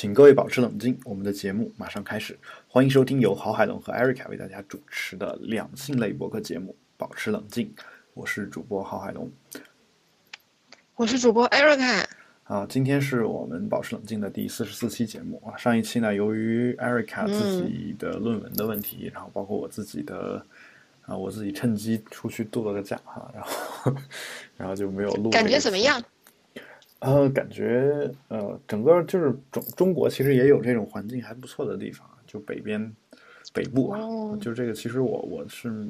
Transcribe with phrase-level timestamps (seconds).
[0.00, 2.34] 请各位保持冷静，我们的节目马上开始。
[2.68, 7.66] 欢迎收听由郝海龙和艾瑞卡为大家主持的两性类博客节目《保持冷静》，
[8.14, 9.30] 我是主播郝海龙，
[10.96, 12.08] 我是主播艾瑞卡。
[12.44, 15.54] 啊，今天是我们保持冷静的第四十四期节目啊。
[15.58, 20.42] 上一期呢，由于艾瑞卡自己的论文的问题，然后包括我自己的
[21.02, 23.94] 啊，我自己趁机出去度了个假哈，然后
[24.56, 25.28] 然后就没有录。
[25.28, 26.02] 感觉怎么样？
[27.00, 32.80] 呃，感觉呃，整个就是中中国其实也有这种环境还不错的地方，就北边
[33.52, 33.98] 北部啊，
[34.40, 35.86] 就这个其实我我是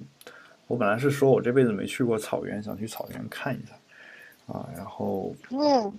[0.66, 3.74] 我本来是说我这辈子没去过草原，想去草原看一下
[4.52, 5.92] 啊，然后嗯。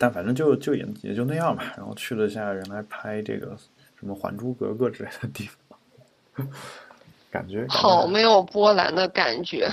[0.00, 3.56] 但反正就就也也就那样吧，然后去了下原来拍这个
[3.98, 6.46] 什么《还珠格格》之类的地方，
[7.32, 9.68] 感觉好没有波澜的感觉。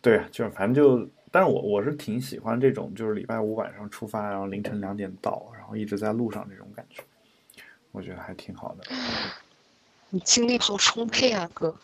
[0.00, 7.02] 对，就是反正就，但是我我是挺喜欢这种，就是礼拜五晚上出发，然后凌晨两点到，然后一直在路上这种感觉，
[7.92, 8.84] 我觉得还挺好的。
[10.10, 11.74] 你精力好充沛啊，哥。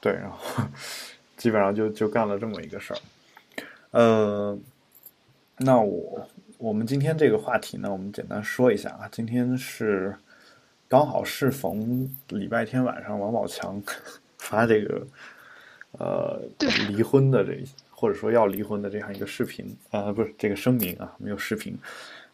[0.00, 0.64] 对，然后
[1.36, 2.98] 基本上就就干了这么一个事儿。
[3.90, 4.58] 呃，
[5.56, 6.28] 那我。
[6.60, 9.08] 我们今天这个话题呢，我们简单说一下啊。
[9.10, 10.14] 今天是
[10.86, 13.82] 刚好适逢礼拜天晚上，王宝强
[14.36, 15.06] 发这个
[15.92, 16.38] 呃
[16.90, 17.64] 离婚的这
[18.00, 21.76] 或者说要离婚的这样一个视频啊，不是这个声明啊，没有视频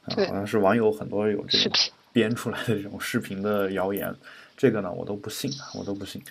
[0.02, 1.72] 啊，好像是网友很多有这种
[2.12, 4.14] 编出来的这种视频的谣言。
[4.56, 6.22] 这个呢，我都不信啊，我都不信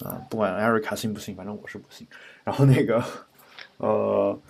[0.00, 2.06] 啊，不管艾瑞卡信不信，反正我是不信。
[2.42, 3.04] 然后那个
[3.76, 4.40] 呃。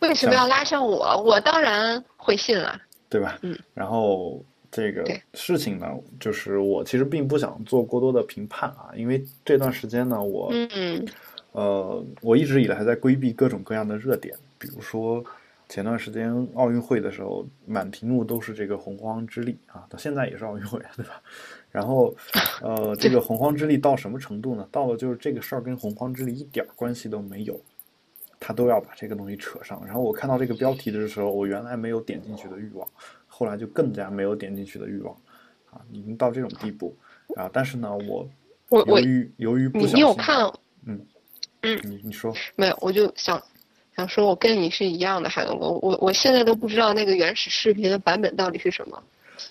[0.00, 1.22] 为什么要拉上我？
[1.22, 2.76] 我当然会信了，
[3.08, 3.38] 对吧？
[3.42, 3.56] 嗯。
[3.72, 5.86] 然后这个事情呢，
[6.18, 11.06] 就是我其实并不想做过多的评判啊，因为这段时间呢，我嗯
[11.54, 15.24] 呃，我一直以来还在规避各种各样的热点，比如说
[15.68, 21.22] 前段时间奥运会的时候，满屏幕都是这个洪荒之力啊，到现在也是奥运会，对吧？
[21.70, 22.14] 然后
[22.60, 24.68] 呃，这个洪荒之力到什么程度呢？
[24.70, 27.58] 到了就是这个事儿跟洪荒之力一点关系都没有。
[28.40, 32.86] 他都要把这个东西扯上，然后我看到这个标题的时候，我原来没有点进去的欲望，
[33.26, 35.16] 后来就更加没有点进去的欲望，
[35.70, 36.94] 啊，已经到这种地步
[37.36, 37.48] 啊！
[37.50, 38.28] 但是呢，我
[38.86, 40.44] 由于由于不你有看？
[40.84, 41.00] 嗯
[41.64, 42.78] 嗯，你你说没有？
[42.80, 43.42] 我就想
[43.96, 49.02] 想说，我跟你是一样的，海龙哥，我我现在都不知道那个原始视频的版本到底是什么。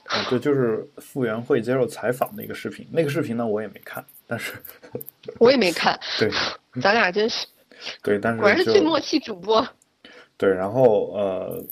[0.07, 4.53] 啊，对，就是傅园慧接受采访的一个视频，那个视频呢我也没看，但是
[5.39, 6.29] 我也没看，对，
[6.81, 7.45] 咱俩真是。
[8.01, 9.65] 对，但是 果然是最默契主播。
[10.37, 11.63] 对，然后呃，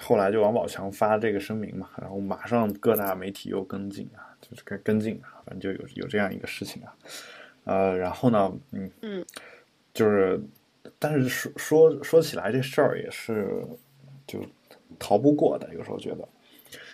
[0.00, 6.94] 后来就王宝强发这个声明嘛，然后马上各大媒体又跟进啊，就是跟跟进啊，反正就有有这样一个事情啊，
[7.64, 9.24] 呃，然后呢，嗯嗯，
[9.96, 10.40] 就是，
[10.98, 13.64] 但是说说说起来这事儿也是
[14.26, 14.38] 就
[14.98, 16.28] 逃不过的，有时候觉得。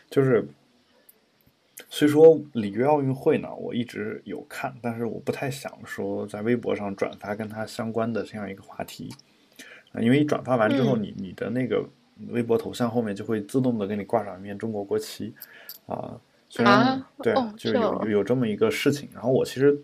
[0.08, 0.46] 就是。
[1.88, 9.10] 虽说里约奥运会呢，我一直有看，但是我不太想说在微博上转发跟它相关的这样一个话题，
[9.92, 11.84] 啊，因为一转发完之后，你你的那个
[12.28, 15.34] 微博头像后面就会自动的给你挂上一面中国国旗，
[15.86, 19.78] 啊，虽然对，就是有有这么一个事情，然后我其实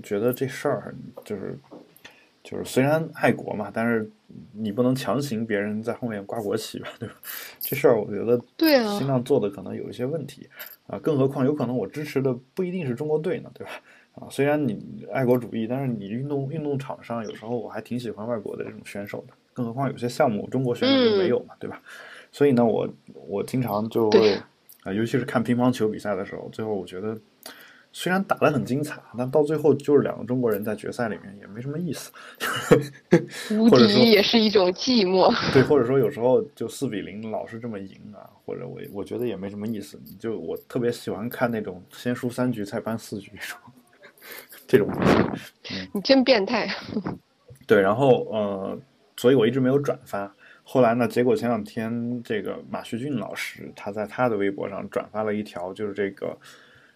[0.00, 1.58] 觉得这事儿就是
[2.50, 4.10] 就是虽然爱国嘛，但是
[4.52, 7.14] 你不能强行别人在后面挂国旗吧，对吧？
[7.60, 10.48] 这事儿我觉得对啊，新浪做的可能有一些问题。
[10.86, 13.72] 啊，更何况有可能我支持的不一定是中国队呢，对吧？
[14.14, 19.34] 啊，虽然你爱国主义，但是你运动运动场上有时候我还挺喜欢外国的这种选手的。
[19.52, 21.82] 更何况有些项目中国选手就没有嘛，对吧？
[22.32, 24.32] 所以呢，我我经常就会
[24.84, 27.14] 啊，尤其是看乒乓球比赛的时候，最后我觉得。
[27.90, 32.12] 虽然打得很精彩，但到最后就是两个中国人在决赛里面也没什么意思。
[33.50, 35.34] 无 敌也是一种寂寞。
[35.52, 39.98] 对，或者说有时候就四比零老是这么赢啊，或者我我觉得也没什么意思。
[40.18, 43.32] 就我特别喜欢看那种先输三局再扳四局
[44.66, 45.88] 这种东西。
[45.92, 46.68] 你真变态。
[47.66, 48.78] 对，然后呃，
[49.16, 50.32] 所以我一直没有转发。
[50.62, 56.36] 后来呢，结果前两天这个马旭俊老师他在他的微博上转发了一条，就是这个。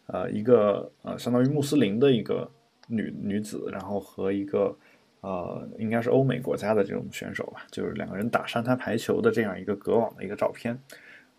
[0.07, 2.51] 呃，一个呃，相当于穆斯林的一个
[2.87, 4.75] 女女子，然后和一个
[5.21, 10.77] 呃，应该是欧美国家的这种选手吧，就是两个人打沙滩排球的这样一个隔网的一个照片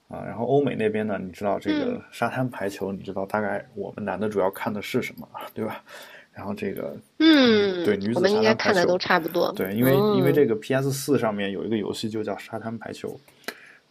[0.07, 0.23] 啊。
[0.25, 5.83] 然后欧美那边呢，你知道这个沙滩排球，你知道大概我们男的主要看的是什么，对吧？
[6.31, 9.53] 然后这个嗯，对，女子我们应该看的都差不多。
[9.53, 13.15] 对，因为因为这个 PS 四上面有一个游戏就叫沙滩排球，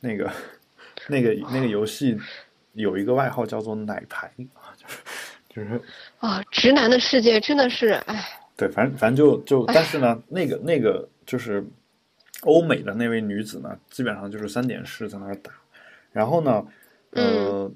[0.01, 0.29] 那个
[1.07, 2.19] 那个那个游戏
[2.75, 4.31] 有一个外号叫做奶排。
[4.77, 4.99] 就是
[5.49, 5.81] 就是
[6.19, 8.25] 啊，直男的世界真的是哎。
[8.57, 11.65] 对，反正反正就就，但是呢，那个那个就是
[12.43, 15.51] 欧美的那位女子呢，基本上就是三点式在那儿打，
[16.13, 16.65] 然后呢，
[17.11, 17.71] 呃，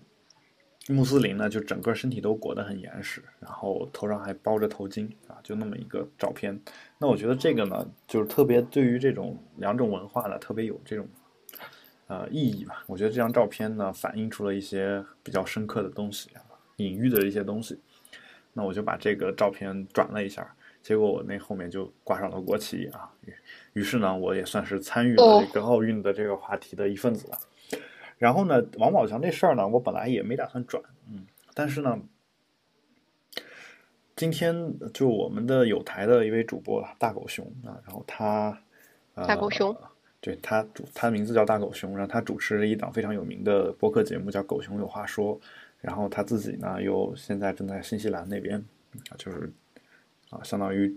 [0.89, 6.59] 穆斯林呢，就整个身体都裹得很严实，然后头上还包着头巾啊，就那么一个照片。
[6.99, 11.09] 那我觉得这个呢，就是特别对于这种两种文化呢，特别有这种
[12.07, 12.85] 呃意义吧。
[12.87, 16.43] 我觉得这张照片呢，反映出了一些比较深刻的东西啊，
[16.77, 17.81] 隐喻的一些东西。
[18.53, 23.11] 那我就把这个照片转了一下，结果我那后面就挂上了国旗啊。
[23.75, 27.39] 于是呢，我也算是参与了这个奥运的这个话题的一份子了。
[28.17, 30.83] 然后呢，王宝强这事儿呢，我本来也没打算转，
[31.13, 32.01] 嗯，但是呢，
[34.15, 38.59] 今天就我们的有台的一位主播大狗熊啊，然后他，
[39.15, 39.77] 大狗熊，
[40.27, 45.39] 对他主，他的名字叫大狗熊，然后他主持了一档非常有名的播客节目叫《狗熊有话说》，
[45.81, 48.59] 然后他自己呢又现在正在新西兰那边
[49.11, 49.49] 啊，就是
[50.31, 50.93] 啊，相当于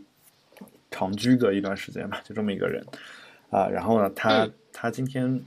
[0.89, 2.83] 长居个一段时间吧，就这么一个人
[3.51, 5.39] 啊，然后呢，他他今天。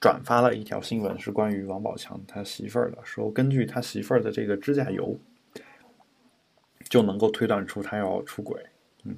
[0.00, 5.18] 转发了一条新闻，是关于王宝强他媳妇儿的，说根据他媳妇儿的这个指甲油，
[6.88, 8.64] 就能够推断出他要出轨。
[9.02, 9.16] 嗯，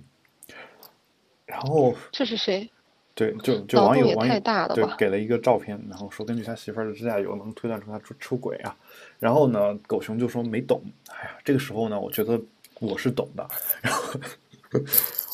[1.45, 2.71] 然后这是谁？
[3.15, 4.41] 对，就就网友网友
[4.75, 8.75] 对给了一个照片，然后说根据他媳妇儿的指甲油能推断出他出出轨啊。
[9.19, 10.83] 然后呢，狗熊就说没懂。
[11.11, 12.41] 哎呀，这个时候呢，我觉得
[12.81, 13.47] 我是懂的，
[13.81, 14.19] 然后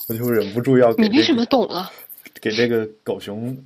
[0.08, 1.90] 我就忍不住要给你为什么懂了？
[2.40, 3.56] 给这个狗熊。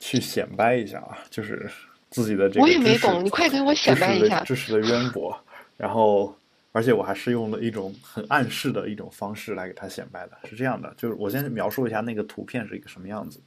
[0.00, 1.68] 去显摆一下啊，就是
[2.08, 5.36] 自己的这个我也没懂，你快给我显摆一下知识的渊博。
[5.76, 6.32] 然后，
[6.72, 10.38] 而且我还是用了一种很暗示的一种方式来给他显摆的。
[10.44, 13.40] 是这样的，就是我先描述一下那个图片是一个什么样子。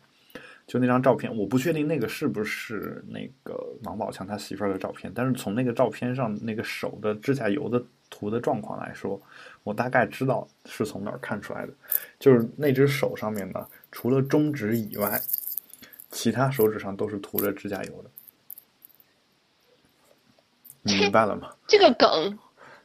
[0.68, 9.22] 就那张照片，我不确定那个是不是那个王宝强他媳妇儿的照片，但是从那个照片上那个手的指甲油的涂的状况来说，
[9.64, 11.74] 我大概知道是从哪儿看出来的。
[12.20, 15.20] 就是那只手上面呢，除了中指以外。
[16.14, 18.10] 其他手指上都是涂着指甲油的，
[20.82, 21.50] 你明白了吗？
[21.66, 22.38] 这个梗，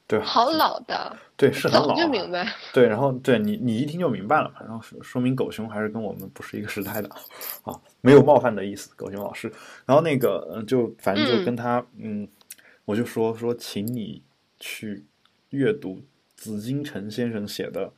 [0.06, 2.47] 对，好老的，对，是很老，就明白。
[2.73, 7.08] 对，然后对你，你一听就明白了，然后说明狗熊还是跟我们不是一个时代的
[7.62, 9.53] 啊，没有冒犯的意思，狗熊老师。
[9.85, 12.29] 然后那个，就反正就跟他，嗯，
[12.85, 14.23] 我就说说，请你
[14.61, 15.05] 去
[15.50, 16.00] 阅读
[16.37, 17.87] 紫金陈先生写的《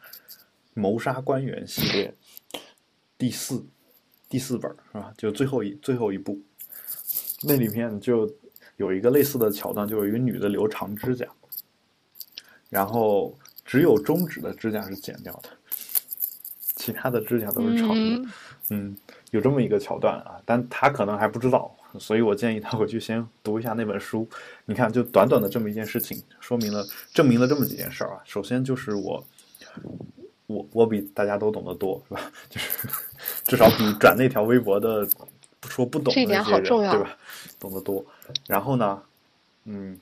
[0.74, 2.14] 谋杀官员》系列
[3.16, 3.66] 第四。
[4.30, 5.10] 第四本是吧？
[5.16, 6.38] 就最后一最后一部，
[7.44, 8.30] 那里面就
[8.76, 11.26] 有一个类似的桥段，就有一个女的留长指甲，
[12.68, 15.48] 然后只有中指的指甲是剪掉的，
[16.76, 18.28] 其他的指甲都是长的。
[18.70, 18.96] 嗯，
[19.30, 24.28] 有这么一个桥段啊，但他可能还不知道，所以我建议他回去先读一下那本书。
[24.66, 28.20] 你看，就短短的这么一件事情，说明了证明了这么几件事儿啊。
[28.24, 29.24] 首先就是我。
[30.46, 32.32] 我我比大家都懂得多，是吧？
[32.48, 32.88] 就是
[33.44, 35.06] 至少比转那条微博的
[35.68, 37.18] 说不懂的这些人，对吧？
[37.60, 38.02] 懂得多。
[38.46, 39.02] 然后呢，
[39.64, 40.00] 嗯，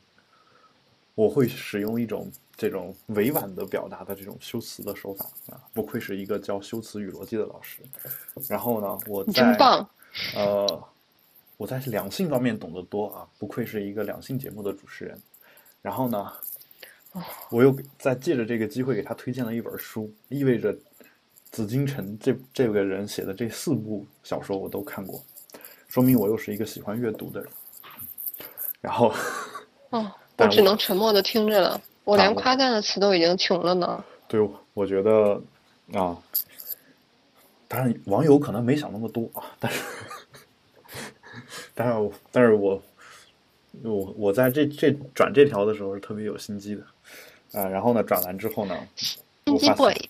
[1.16, 7.82] 我会使用一种这种委婉的表达的这种修辞的手法啊，不愧是一个教修辞与逻辑的老师。
[8.48, 9.56] 然后呢，我在
[10.34, 10.84] 呃，
[11.56, 15.20] 我在两性方面懂得多啊，不愧是一个两性节目的主持人。
[15.82, 16.32] 然后呢。
[17.48, 20.76] 我又在借着这个机会给他推荐了一本书，意味着
[21.50, 25.24] 紫金城这这个人写的这四部小说我都看过，
[25.88, 27.48] 说明我又是一个喜欢阅读的人。
[28.82, 29.14] 然后，
[29.88, 34.02] 哦，我只能沉默的听着了，我连夸赞的词都已经穷了呢。
[34.28, 34.40] 对，
[34.74, 35.42] 我觉得
[35.92, 36.16] 啊，
[37.66, 39.82] 当然网友可能没想那么多啊，但是，
[41.74, 42.80] 但是，但是我
[43.82, 46.82] 我我在这这转这条的时候是特别有心机的。
[47.52, 48.88] 啊，然后呢，转完之后呢，
[49.46, 50.08] 我发现，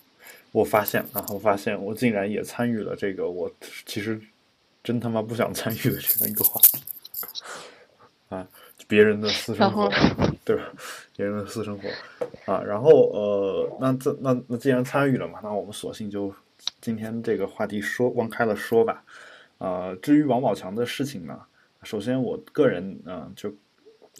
[0.51, 3.49] 我发现啊，我发现我竟然也参与了这个我
[3.85, 4.21] 其实
[4.83, 6.77] 真他妈不想参与的这样一个话题
[8.29, 8.47] 啊，
[8.87, 9.89] 别人的私生活，
[10.47, 10.63] 对吧？
[11.15, 11.89] 别人的私生活
[12.51, 16.33] 啊，然后呃，那这那那既然参与了嘛，那我们索性就
[16.79, 19.03] 今天这个话题说往开了说吧。
[19.57, 21.37] 啊，至于王宝强的事情呢，
[21.83, 23.53] 首先我个人啊就。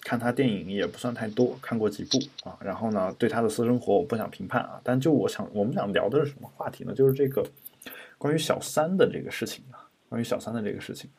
[0.03, 2.55] 看他电影也不算太多，看过几部啊。
[2.61, 4.79] 然后呢，对他的私生活我不想评判啊。
[4.83, 6.93] 但就我想，我们想聊的是什么话题呢？
[6.93, 7.43] 就是这个
[8.17, 9.89] 关于小三的这个事情啊。
[10.07, 11.09] 关于小三的这个事情，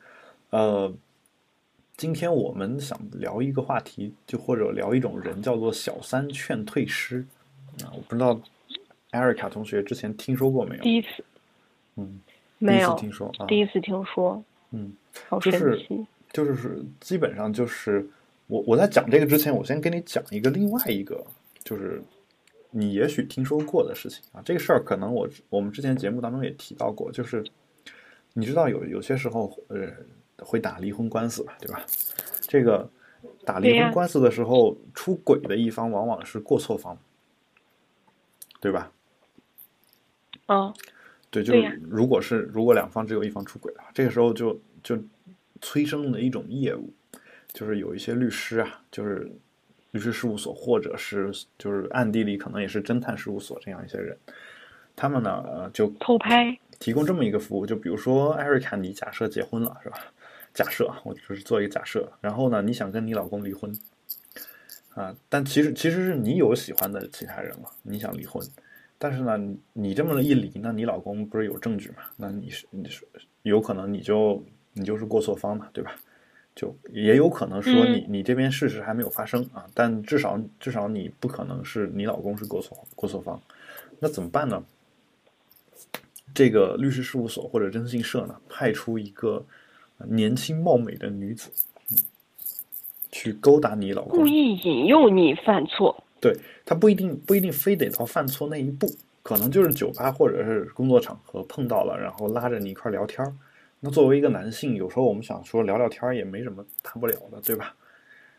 [0.50, 0.90] 呃，
[1.98, 7.26] 今天我们想聊一个话题，就或者聊一种人，叫做小三劝退师
[7.82, 7.90] 啊。
[7.92, 8.40] 我不知道
[9.10, 10.82] 艾瑞卡同学之前听说过没有？
[10.84, 11.08] 第一次，
[11.96, 12.20] 嗯，
[12.58, 14.40] 没有听说啊，第一次听说，
[14.70, 14.92] 嗯，
[15.28, 18.08] 好神奇，就是是基本上就是。
[18.46, 21.22] 我我在讲这个之前，我先跟你讲一个另外一个，
[21.64, 22.00] 就是
[22.70, 24.40] 你也许听说过的事情啊。
[24.42, 27.44] 这个事儿可能我我们之前节目当中也提到过，就是
[28.32, 29.92] 你知道有有些时候呃
[30.38, 31.84] 会打离婚官司吧，对吧？
[32.42, 32.88] 这个
[33.44, 36.96] 打离婚官司的时候，出轨的一方往往是过错方，
[38.60, 38.92] 对吧？
[40.46, 40.72] 哦，
[41.30, 44.98] 对，就是如果是如果两方只有一方出轨的话，这个时候就就
[45.60, 46.90] 催生了一种业务，
[47.52, 49.30] 就是有一些律师啊，就是
[49.90, 54.16] 律师事务所，或者是就是暗地里可能也是侦探事务所这样一些人，
[54.96, 59.98] 他们呢呃就偷拍提供这么一个服务，就比如说艾瑞卡，你假设结婚了是吧？
[60.54, 63.72] 假设我只是做一个假设，然后呢，你想跟你老公离婚
[64.94, 68.44] 啊，但其实其实是你有喜欢的其他人了，你想离婚。
[68.98, 69.38] 但是呢，
[69.72, 71.98] 你这么一离，那你老公不是有证据嘛？
[72.16, 73.06] 那你是你是
[73.42, 75.94] 有可能你就你就是过错方嘛，对吧？
[76.56, 83.40] 就也有可能说你你这边事实还没有发生啊，但至少至少你不可能是你老公是过错过错方，
[84.00, 84.60] 那怎么办呢？
[86.34, 89.46] 这个律师事务所或者征信社呢，派出一个
[90.06, 91.50] 年轻貌美的女子，
[91.90, 91.96] 嗯
[93.10, 96.04] 去勾搭你老公，故意引诱你犯错。
[96.20, 98.86] 对他不一定不一定非得到犯错那一步，
[99.22, 103.24] 可能就是酒吧或者是工作场合碰到了，然后拉着你一块聊天
[103.80, 107.74] 那作为一个男性，有时候我们想说聊聊天也没什么大不了的，对吧？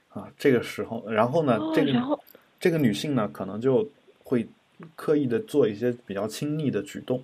[0.09, 2.19] 啊，这个时候，然后呢，这个
[2.59, 3.87] 这个女性呢，可能就
[4.23, 4.47] 会
[4.95, 7.23] 刻意的做一些比较亲昵的举动。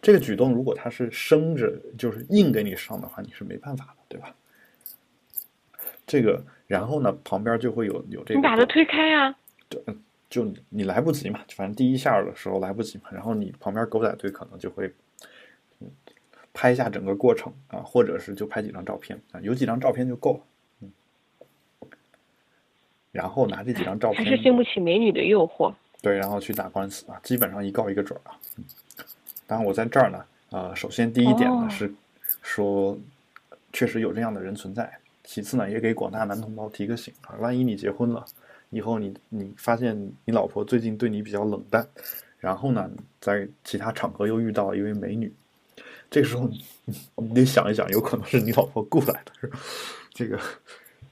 [0.00, 4.34] 这个举动如果他是生着就是硬给你上的话，你是没办法的，对吧？
[6.06, 9.34] 这个，然后呢，旁边就会有有这个，你把它推开啊。
[10.28, 14.90] 就你来不及嘛，反正第一下的时候来不及嘛，然后你旁边狗仔队可能就会
[16.54, 20.40] 拍一下整个过程啊，或者是就拍几张照片啊，有几张照片就够了，
[20.80, 20.90] 嗯，
[23.12, 28.32] 然后拿这几张照片，还是经不起美女的诱惑，对，然后去打官司啊，基本上一告一个准啊。
[29.52, 31.92] 当然我在这儿呢，呃，首先第一点呢是
[32.40, 32.98] 说
[33.70, 34.90] 确实有这样的人存在，
[35.24, 38.24] 其次呢也给广大男同胞提个醒啊，万一你结婚了。
[38.70, 39.94] 以后你你发现
[40.24, 41.86] 你老婆最近对你比较冷淡，
[42.38, 42.90] 然后呢，
[43.20, 45.30] 在其他场合又遇到一位美女，
[46.10, 46.48] 这个时候
[47.14, 49.58] 我们得想一想，有可能是你老婆雇来的，是吧？
[50.14, 50.40] 这个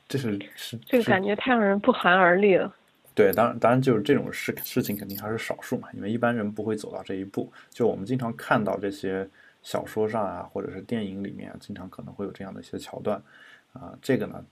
[0.09, 2.75] 这是是这个感觉太让人不寒而栗了。
[3.21, 7.53] 对，当然当然就是这种事事情肯定还是少数嘛，因为一般人不会走到这一步。
[7.69, 9.29] 就我们经常看到这些
[9.63, 13.23] 小说上啊，或者是电影里面，经常可能会有这样的一些桥段
[13.75, 14.43] 啊，这个呢。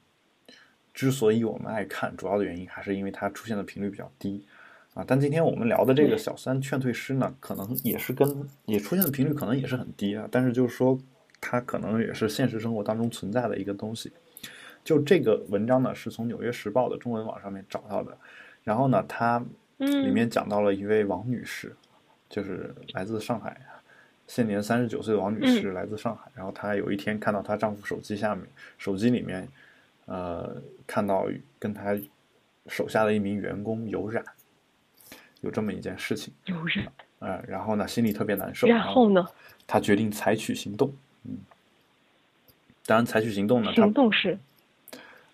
[0.92, 4.44] 之所以我们爱看，主要的原因还是因为它出现的频率比较低，
[4.92, 10.98] 啊，但今天我们聊的这个小三劝退师呢，可能也是跟也出现的频率可能也是很低啊，但是就是说
[11.40, 14.12] 它可能也是现实生活当中存在的一个东西。
[14.84, 18.16] 就这个文章呢，是从《纽约时报》的中文网上面找到的，
[18.64, 19.44] 然后呢，它
[19.78, 21.74] 里面讲到了一位王女士，
[22.28, 23.60] 就是来自上海，
[24.26, 28.44] 现年三十九岁的王女士来自上海，然后她有一天看到她丈夫手机下面
[28.76, 29.48] 手机里面。
[30.10, 31.94] 呃，看到跟她
[32.66, 34.24] 手下的一名员工有染，
[35.42, 36.32] 有这么一件事情。
[36.46, 36.90] 有染。
[37.18, 38.66] 呃，然后呢，心里特别难受。
[38.66, 39.26] 然后呢？
[39.66, 40.90] 她决定采取行动。
[41.24, 41.36] 嗯。
[42.86, 43.70] 当然，采取行动呢？
[43.74, 44.38] 行动是？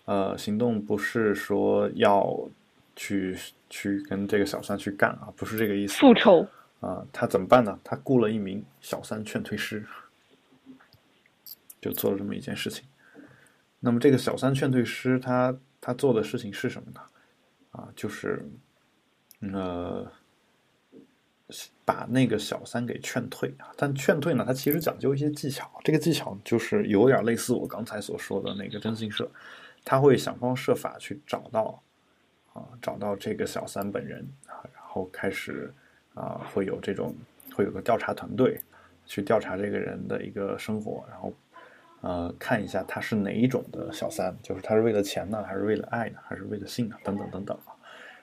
[0.03, 2.37] 呃，行动不是说要
[2.95, 3.37] 去
[3.69, 5.99] 去跟这个小三去干啊，不是这个意思。
[5.99, 6.47] 复仇。
[6.81, 7.79] 啊，他怎么办呢？
[7.83, 9.83] 他雇了一名小三劝退师，
[11.81, 12.85] 就做了这么一件事情。
[13.79, 17.01] 那么这个小三劝退师他他做的事情是什么呢？
[17.71, 18.45] 啊，就是
[19.41, 20.05] 呃
[21.83, 23.71] 把那个小三给劝退啊。
[23.77, 25.71] 但劝退呢，它其实讲究一些技巧。
[25.83, 29.27] 这个技巧就是有点类似我刚才所说的那个征信社，
[29.83, 31.81] 他会想方设法去找到
[32.55, 35.71] 啊，找到这个小三本人啊，然后开始
[36.15, 37.15] 啊，会有这种
[37.53, 38.59] 会有个调查团队
[39.05, 41.31] 去调查这个人的一个生活，然后。
[42.01, 47.73] 呃，看一下他是哪一种的小三，就是他是为了钱呢，还是为了爱呢，还是为了性呢，等等等等啊。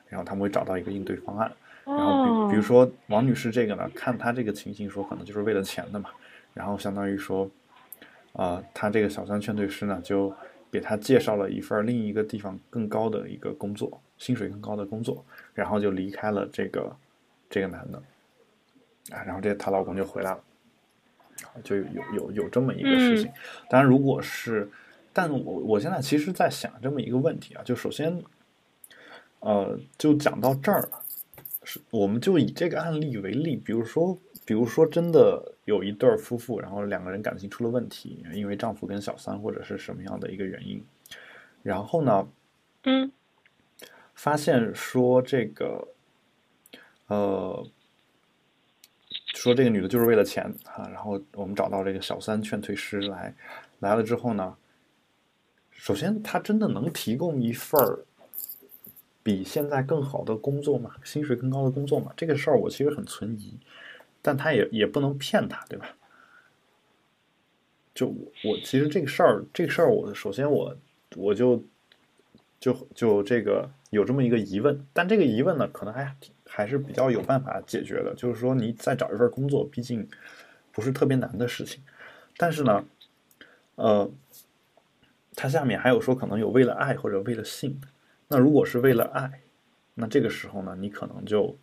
[0.07, 1.51] 然后他们会找到一个应对方案。
[1.85, 6.11] 然后比比如说王女士这个呢，看她这个情形说可能就是为了钱的嘛。
[6.55, 7.51] 然后相当于说，
[8.35, 10.33] 啊，她这个小三劝退师呢，就
[10.71, 16.97] 给她介绍了一份另一个地方更高的一个工作，薪水更高的工作，然后就离开了这个
[17.51, 17.99] 这个男的，
[19.11, 20.41] 啊，然后这她老公就回来了。
[21.65, 23.33] 就有有有这么一个事情，
[23.69, 24.71] 当然，如果是，
[25.13, 28.23] 但我我现在其实在想这么一个问题啊，就首先，
[29.41, 31.03] 呃，就讲到这儿了，
[31.65, 40.85] 是我们就以这个案例为例，比如说，比如说真的有一对夫妇，然后两个人感情出了问题，因为丈夫跟小三或者是什么样的一个原因，
[41.63, 42.29] 然后呢，
[42.85, 43.11] 嗯，
[44.23, 45.89] 发现说这个，
[47.09, 47.67] 呃。
[49.35, 53.35] 说这个女的就是为了钱啊，然后我们找到这个小三劝退师来，
[53.81, 54.57] 来了之后呢，
[55.73, 58.05] 首先他真的能提供一份儿
[59.23, 60.95] 比现在更好的工作吗？
[61.03, 62.13] 薪水更高的工作吗？
[62.17, 63.59] 这个事儿我其实很存疑，
[64.21, 65.89] 但他也也不能骗他，对吧？
[67.95, 68.07] 就
[68.45, 70.77] 我其实这个事儿，这个事儿我首先我
[71.17, 71.65] 我就
[72.61, 80.09] 就就这个有这么一个疑问，但这个疑问呢，可能还还是比较有办法解决的，就是说你再找一份工作，毕竟
[80.73, 81.83] 不是特别难的事情，
[82.39, 82.85] 但是呢，
[83.75, 84.11] 呃，
[85.37, 87.79] 它下面还有说可能有为了爱或者为了性，
[88.29, 89.43] 那如果是为了爱，
[89.95, 91.55] 那这个时候呢，你可能就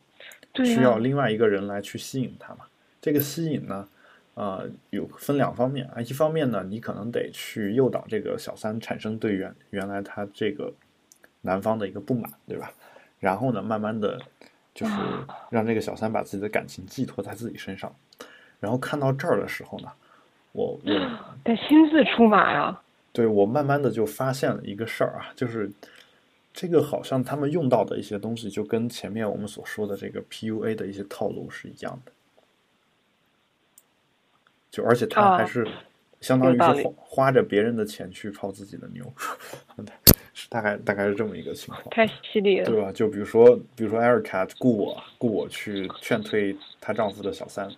[0.63, 2.67] 需要另外一个人来去吸引他嘛，
[3.01, 3.89] 这个吸引呢。
[4.35, 5.85] 呃，有分两方面。
[5.87, 10.71] 啊，一方面呢，你可能得去诱导这个小三产生对原原来他这个
[11.41, 12.71] 男方的一个不满，对吧？
[13.19, 14.19] 然后呢，慢慢的，
[14.73, 14.93] 就是
[15.49, 17.93] 让这个小三把自己的感情寄托在自己身上。
[18.59, 19.87] 然后看到这儿的时候呢，
[20.51, 20.93] 我我
[21.43, 22.81] 得亲自出马呀。
[23.11, 25.69] 对，我慢慢的就发现了一个事儿啊，就是
[26.53, 32.11] 这个好像他们用到的一些东西，就跟前面我们所说的这个 PUA 的一些套路是一样的。
[34.69, 35.67] 就而且他还是
[36.21, 39.03] 相当于是花花着别人的钱去泡自己的妞，
[40.05, 40.08] 是
[40.49, 41.83] 大概大概是这么一个情况。
[41.89, 42.91] 太犀利了，对吧？
[42.91, 47.69] 就比如说，比如说艾瑞卡雇我雇我去劝退她丈夫的小三，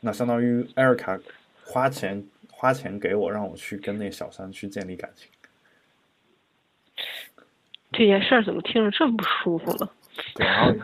[0.00, 1.18] 那相当于艾瑞卡
[1.64, 5.28] 花钱花钱给我，让我去跟那小三去建立感情。
[7.92, 9.88] 这件事儿怎么听着这么不舒服呢？
[10.34, 10.74] 对啊。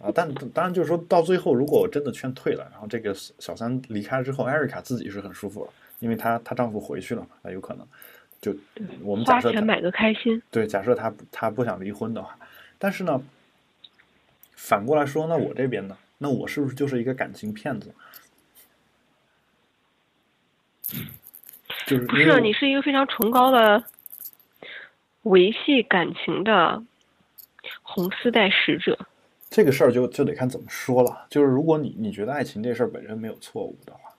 [0.00, 7.86] 啊，但当然就是说到最后，如果我真的劝退了，然后这个小三离开了之后，艾瑞卡自己是很舒服了，因为她她丈夫回去了嘛，那有可能
[8.44, 8.54] 就
[9.00, 10.42] 我们假设买个开心。
[10.50, 12.36] 对，假设他他不想离婚的话，
[12.78, 13.22] 但是呢，
[14.54, 17.94] 反过来说，那我这边呢，那我是不是就是一个感情骗子？
[21.86, 23.82] 就是不是你是一个非常崇高的
[25.22, 26.82] 维系感情的
[27.82, 28.98] 红丝带使者。
[29.48, 31.26] 这个事儿就就得看怎么说了。
[31.30, 34.12] 就是如果你你觉得爱情这事儿本身没有错误的话，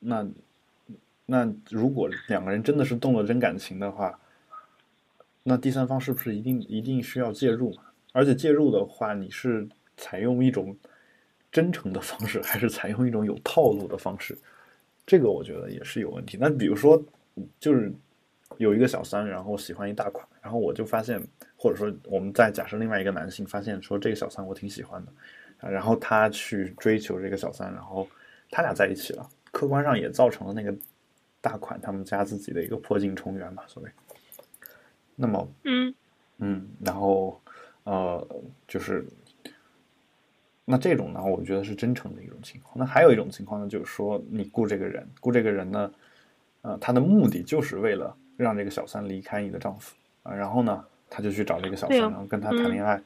[0.00, 0.26] 那
[1.26, 4.18] 那如果两个人真的是动了真感情的话，
[5.42, 7.74] 那第三方是不是一定一定需要介入？
[8.12, 10.76] 而且介入的话，你是采用一种
[11.50, 14.38] 真诚的方式，还是采用一种有套路的方式？
[15.06, 16.36] 这个我觉得也是有问题。
[16.40, 17.02] 那比如说，
[17.58, 17.92] 就是
[18.58, 21.20] 有一个小三，然后喜欢一大款，然后我就发现。
[21.56, 28.06] 或者说，我们再假设另外一个男性发现说这个小三我挺喜欢的，然后他去追求这个小三，然后
[28.50, 30.76] 他俩在一起了，客观上也造成了那个
[31.44, 33.90] 大款他们家自己的一个破镜重圆嘛，所谓。
[35.14, 35.94] 那么，嗯
[36.38, 37.38] 嗯，然后
[37.82, 38.26] 呃，
[38.66, 39.04] 就是
[40.64, 42.74] 那这种呢，我觉得是真诚的一种情况。
[42.78, 45.92] 那还有一种情况呢，就是说你雇这个人，雇这个人呢，
[46.62, 50.82] 呃，他的目的就是为了让这个小三离开你的丈夫啊，然后呢。
[51.16, 53.00] 他就去找这个小三，然后跟他谈恋爱，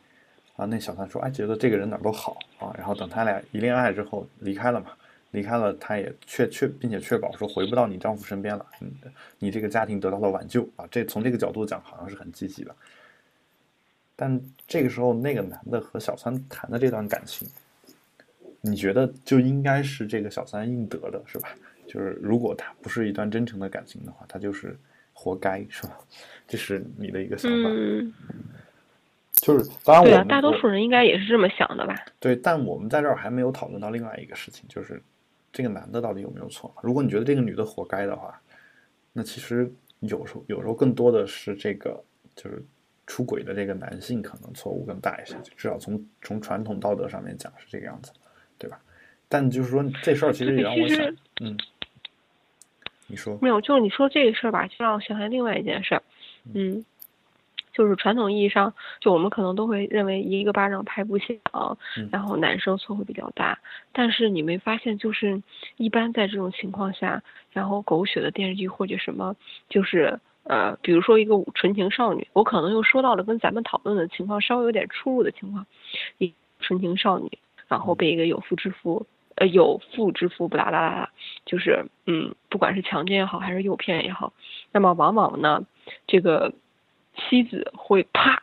[0.56, 4.92] 啊，那小三说，哎，觉得这个人哪儿都好啊，然后等他俩一恋爱之后离开了嘛，
[5.30, 8.90] 离开了，他也确确并且确保说回不到你丈夫身边了，你
[9.38, 12.74] 你这个家庭得到了挽救啊，这从这个角度讲好像是很积极的，
[14.16, 17.46] 但这个时候那个男的和小三谈的这段感情，
[18.60, 21.48] 你觉得就应该是这个小三应得的是吧？
[21.86, 24.78] 就是如果他不是一段真诚的感情的话，他就是
[25.12, 25.98] 活该是吧？
[26.46, 28.12] 这是你的一个想法，嗯
[29.34, 31.94] 就是当然，对啊，大多数人应该也是这么想的吧？
[32.18, 35.00] 对，但我们在这儿还没有讨论到另外一个事情，就是
[35.58, 36.72] 这个男的到底有没有错？
[36.84, 38.40] 如果你觉得这个女的活该的话，
[39.12, 39.68] 那其实
[39.98, 42.00] 有时候有时候更多的是这个
[42.36, 42.64] 就是
[43.08, 48.12] 出轨的这个男性可能错误更大一些，至少从从传统道德上面讲是这个样子，
[48.56, 48.80] 对吧？
[49.28, 51.58] 但就是说这事儿其实也让我想，嗯，
[53.08, 53.60] 你说没有？
[53.60, 56.02] 就是你说这个事儿吧，就让我想起另外一件事儿。
[56.54, 56.84] 嗯，
[57.78, 61.38] 就是传统意义上，就我们可能都会认为一个巴掌拍不响，
[62.10, 63.56] 然后男生错会比较大。
[63.92, 65.40] 但是你没发现，就是
[65.76, 69.36] 一般在这种情况下，然后狗血的电视剧或者什么，
[69.68, 75.64] 就是呃，比如说一个纯情少女，我可能又说到了跟咱们讨论的情况稍微有点出入的情况，
[76.18, 77.30] 一纯情少女，
[77.68, 81.10] 然后被一个有妇之夫，呃，有妇之夫不啦啦啦，
[81.44, 84.32] 就是嗯，不管是强奸也好，还是诱骗也好，
[84.72, 85.64] 那么往往呢。
[86.06, 86.52] 这个
[87.18, 88.42] 妻子会啪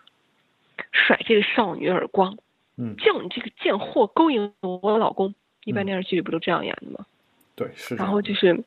[0.91, 2.37] 甩这个少女耳光，
[2.77, 5.33] 嗯，叫你这个贱货勾引我老公。
[5.63, 7.07] 一般电视剧里不都这样演的吗？
[7.55, 7.95] 对，是。
[7.95, 8.63] 然后就是，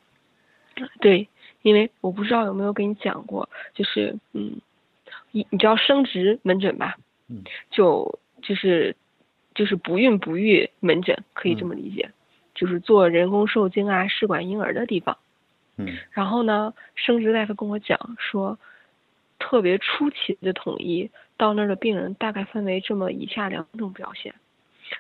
[1.01, 1.29] 对，
[1.63, 4.61] 因为我不知道有没有跟你讲过，就是嗯，
[5.31, 6.97] 你你知道生殖门诊吧？
[7.29, 8.97] 嗯，就就是
[9.55, 12.11] 就是不孕不育门诊，可以这么理解，
[12.53, 15.17] 就是做人工受精啊、试管婴儿的地方。
[15.77, 18.59] 嗯然后呢，生殖大夫跟我讲说，
[19.39, 24.35] 特别出奇的统一到那儿的病人大概分为这么以下两种表现。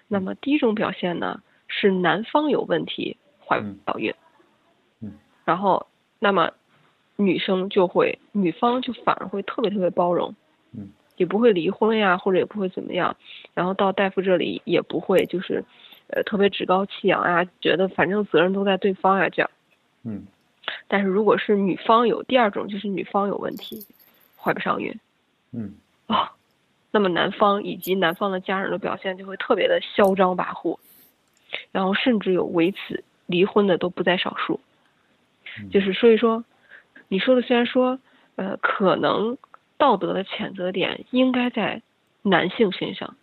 [0.06, 4.12] 那么第一种表现呢是男方有问题，怀不到孕。
[5.00, 5.12] 嗯。
[5.44, 5.86] 然后，
[6.18, 6.50] 那么
[7.16, 10.34] 女生就会，女方就反而会特别特别包容。
[10.72, 10.90] 嗯。
[11.16, 13.16] 也不会离婚呀，或者也不会怎么样。
[13.54, 15.64] 然后到大夫这里也不会就是，
[16.10, 19.50] 呃，特别趾高气扬啊，觉得反正责任都在对方呀这样。
[20.04, 20.26] 嗯
[20.86, 23.84] 但是如果是女方有第二种，就是女方有问题，
[24.48, 24.98] 怀不上孕
[25.52, 25.74] 嗯
[26.06, 26.32] 啊、
[26.90, 30.78] 那么男方以及男方的家人的表现就会特别的嚣张跋扈，
[31.70, 34.58] 然后甚至有为此离婚的都不在少数。
[35.58, 36.44] 嗯就是所以说，
[37.08, 37.98] 你说的虽然说，
[38.36, 39.36] 呃，可能
[39.76, 41.82] 道德的谴责点应该在
[42.22, 43.16] 男性身上，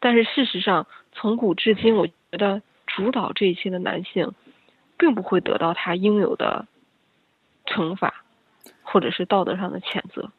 [0.00, 4.32] 但是事实上从古至今，我觉得主导这一切的男性，
[4.96, 6.66] 并不会得到他应有的
[7.66, 8.24] 惩罚，
[8.82, 10.30] 或者是道德上的谴责。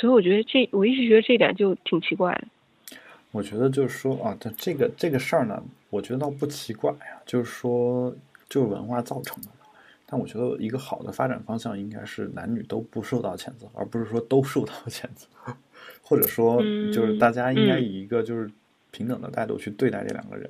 [0.00, 2.96] 所以我觉得这，我一直觉得这一点就挺奇怪的。
[3.32, 8.14] 我觉得就是说啊，这这个这个事儿呢，我觉得倒不奇怪呀，就是说
[8.48, 9.48] 就是文化造成的。
[10.10, 15.26] 但我觉得一个好的发展方向应该是男女都不受到谴责，而不是说都受到谴责，
[16.02, 18.50] 或者说就是大家应该以一个就是
[18.90, 20.48] 平等的态度去对待这两个人，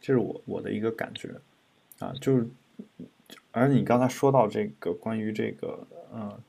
[0.00, 1.28] 这是我我的一个感觉
[1.98, 2.46] 啊，就是
[3.52, 6.40] 而你刚才说到这个关于这个呃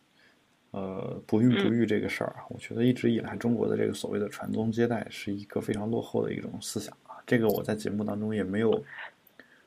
[0.75, 8.83] 呃不孕不育这个事儿啊，我觉得一直以来中国的这个所谓的传宗接代是一个非常落后的一种思想啊，这个我在节目当中也没有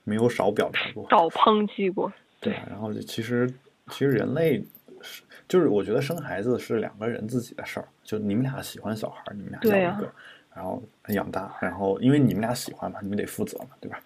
[0.05, 2.13] 没有少表达过，少抨击过。
[2.41, 3.51] 对，然后其实
[3.89, 4.63] 其实人类
[5.01, 10.15] 是就是我觉得生孩子是两个人自己的事儿，就你们俩喜欢小孩儿，你们俩要一个，啊、
[10.57, 13.99] 然后养大，然后因为你们俩喜欢嘛，你们得负责嘛，对吧？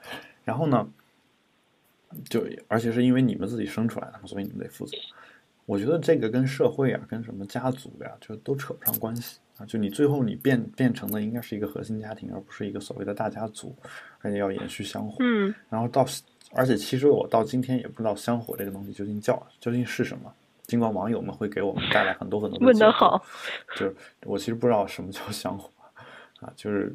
[0.44, 0.88] 然后呢，
[2.30, 4.96] 就而且是因为你们自己生出来的，所以你们得负责。
[5.66, 9.66] 我觉得这个跟社会啊，跟什么家族呀、就都扯不上关系啊。
[9.66, 13.75] 就你最后你变变成的应该是一个核心家庭，而不是一个所谓的大家族，
[14.20, 15.16] 而且要延续香火。
[15.20, 15.55] 嗯。
[15.68, 16.07] 然后到。
[16.55, 20.31] 而且其实我到今天也不知道香火这个东西究竟叫究竟是什么，
[20.66, 23.25] 尽管网友们会给我们带来很多很多的问得好，
[23.75, 23.96] 就是
[24.27, 25.70] 我其实不知道什么叫香火
[26.40, 26.94] 啊，就是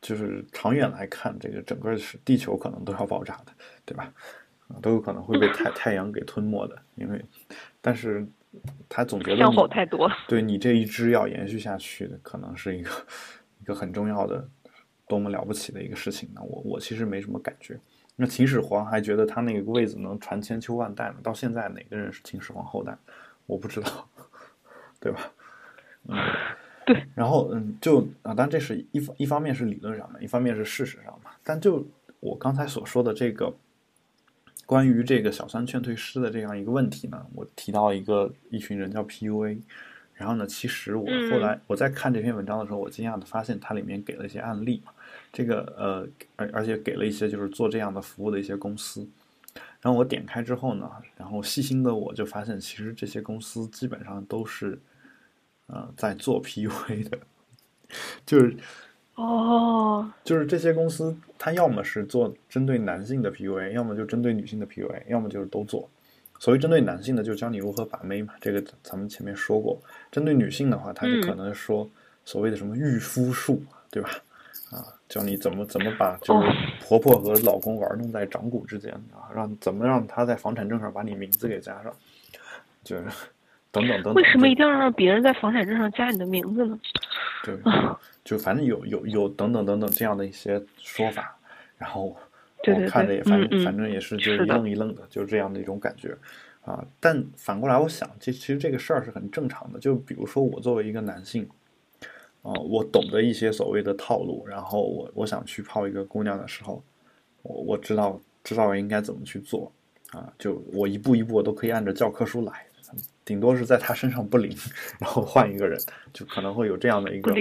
[0.00, 3.52] 就是长远来看，这个整个是地球可能都要爆炸的，
[3.84, 4.10] 对吧？
[4.68, 7.24] 啊，都有可能会被太太阳给吞没的，因为
[7.80, 8.26] 但是
[8.88, 12.90] 他总觉得太多，对你这一支要延续下去的，可能是一个
[13.60, 14.48] 一个很重要的、
[15.06, 16.40] 多么了不起的一个事情呢？
[16.42, 17.78] 我我其实没什么感觉。
[18.20, 22.96] 那秦始皇还觉得他那个位子能传千秋万代呢，到现在哪个人是秦始皇后代？
[23.46, 24.08] 我不知道，
[25.00, 25.32] 对吧？
[26.08, 26.16] 嗯，
[26.84, 27.06] 对。
[27.14, 31.30] 然后嗯，就啊，当然这是一一方面是理论上的，一方面是事实上嘛。
[31.44, 31.86] 但就
[32.18, 33.54] 我刚才所说的这个
[34.68, 39.58] 关于这个小三劝退师的这样一个问题呢，我提到一个一群人叫 PUA，
[40.12, 44.82] 然后呢，其实我后来我在看这篇文章的时候，我惊讶的发现它里面给了一些案例。
[45.32, 49.08] 这个呃，而而且给了一些就是做这样的服务的一些公司，
[49.80, 54.78] 然后我点开之后呢，然后细心的我就发现，其实这些公司基本上都是
[55.68, 57.18] 呃在做 PUA 的，
[58.26, 58.54] 就是
[59.18, 65.88] 哦，就是这些公司，它要么是做针对男性的 PUA，要么就针对女性的 PUA，要么就是都做。
[66.38, 69.76] 所谓针对男性的，就教你如何把妹嘛，这个咱们前面说过。
[70.12, 71.90] 针对女性的话，他就可能说
[72.24, 74.10] 所谓的什么御夫术，对吧？
[74.70, 76.48] 啊，教你怎么怎么把就是
[76.80, 81.92] 婆婆和老公玩弄在掌骨之间啊，让怎么让他在房产证上把你名字给加上，
[82.84, 83.04] 就是
[83.70, 84.14] 等等等等。
[84.14, 86.78] 为什么一定要让别人在房产证上加你的名字呢？
[87.44, 87.56] 对，
[88.24, 91.36] 就反正有有有等等等等这样的一些说法，
[91.76, 92.16] 然后我
[92.88, 96.16] 看着也反正反正也是就一愣一愣的，就是这样的一种感觉
[96.64, 96.84] 啊。
[97.00, 99.78] 但反过来我想，这其实这个事儿是很正常的。
[99.78, 101.48] 就比如说我作为一个男性。
[102.40, 106.80] 啊、呃，我懂得一些所谓的套路，然后我我想去泡一个姑娘的时候，
[107.42, 109.70] 我我知道知道应该怎么去做
[110.12, 112.64] 啊，就我一步一步我都可以按照教科书来，
[113.28, 114.56] 顶多是在他身上不灵，
[114.98, 115.78] 然后换一个人，
[116.14, 117.34] 就可能会有这样的一个，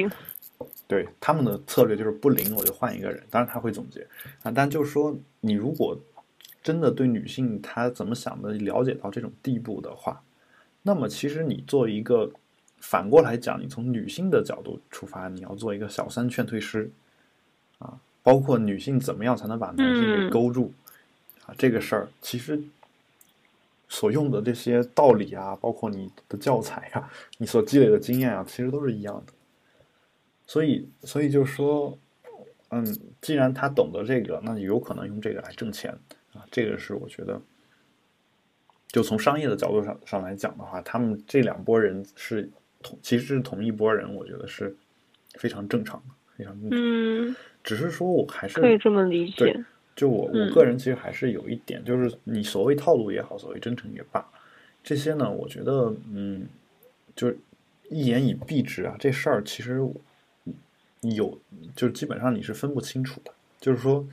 [0.85, 4.05] 对他们的策略就是不灵我就换一个人，当然他会总结
[4.43, 5.97] 啊，但就是说你如果
[6.61, 10.21] 真的对女性她怎么想的了解到这种地步的话，
[10.81, 12.29] 那么其实你做一个。
[12.79, 16.89] 反过来讲，你从女性的角度出发，你要做一个小三劝退师，
[17.79, 20.71] 啊，包括女性怎么样才能把男性给勾住，
[21.37, 22.61] 嗯、啊，这个事儿其实
[23.89, 29.33] 所用的这些道理啊，包括你的教材啊，你所积累的经验啊，其实都是一样的。
[30.45, 31.97] 所以，所以就是说，
[32.69, 32.85] 嗯，
[33.21, 35.91] 既然他懂得这个，那有可能用这个来挣钱
[36.33, 37.41] 啊，这个是我觉得
[38.87, 42.49] 就从商业的角度上上来讲的话，他们这两拨人是
[42.81, 44.75] 同，其实是同一拨人，我觉得是
[45.35, 46.79] 非常正常的，非常正常。
[46.81, 49.65] 嗯，只是说我还是可以这么理对解。
[49.97, 54.23] 就我我嗯个人其实还是有一点，就是你所谓套路也好，所谓真诚也罢，
[54.83, 56.47] 这些呢，我觉得，嗯，
[57.15, 57.35] 就是
[57.89, 59.81] 一言以蔽之啊，这事儿其实
[61.01, 61.35] 有，
[61.75, 63.31] 就基本上你是分不清楚的。
[63.59, 64.07] 就是说，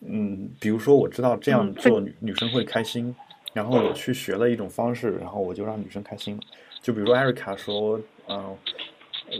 [0.00, 3.14] 嗯，比如说我知道这样嗯做女女生会开心，
[3.52, 6.42] 然后我去学了一种方式，然后我就让女生开心了。
[6.82, 8.56] 就比如说艾瑞卡说，嗯、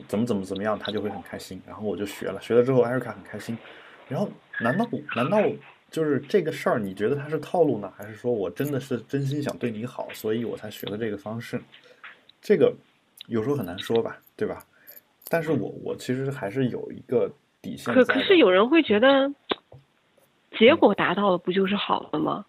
[0.07, 3.59] 怎么怎么怎么样，她就会很开心，然后我就学了，学了之后艾瑞卡很开心，
[4.09, 5.38] 然后难道难道
[5.90, 11.61] 就是这个事儿，你觉得它是套路呢，还是说我真的是真心想对你好，所以我才学的这个方式？
[12.40, 12.72] 这个
[13.26, 14.64] 有时候很难说吧，对吧？
[15.29, 17.31] 但是我我其实还是有一个
[17.62, 18.14] 底线可在。
[18.14, 19.33] 可是有人会觉得，
[20.59, 22.44] 结果达到了不就是好了吗？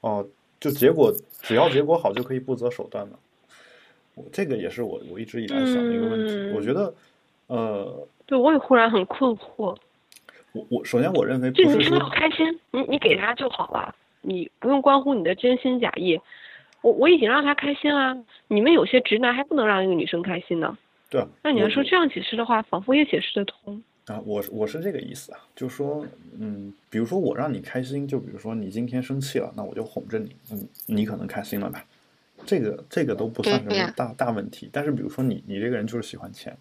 [0.00, 0.26] 哦，
[0.60, 1.10] 就结果
[1.42, 3.18] 只要结果好就可以不择手段了。
[4.14, 6.34] 我这个也是我我一直以来想的一个问题。
[6.34, 6.94] 嗯我觉得，
[7.46, 9.76] 呃，对，我也忽然很困惑。
[10.52, 16.20] 我我首先我认为就你听不是说到开心，你你给他就好了，你不用关乎你的真心假意。
[16.80, 20.78] 我我已经让他开心啦，你们有些直男还不能让一个女生开心呢。
[21.10, 21.26] 对啊。
[21.42, 23.82] 那你要说这样解释的话，仿佛也解释得通。
[24.06, 26.06] 啊，我我是这个意思啊，就说，
[26.38, 31.84] 嗯，比如说我让你开心，就比如说你今天生气了，那我就哄着你，嗯，你可能开心了吧？
[32.46, 34.70] 这个这个都不算什么大大问题。
[34.72, 36.56] 但是比如说你你这个人就是喜欢钱，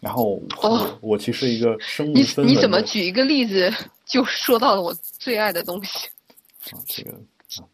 [0.00, 3.72] 然后我、哦我其实一个身无你你分文的怎么举一个例子
[4.04, 6.08] 就说到了我最爱的东西？
[6.72, 7.66] 啊，这个啊，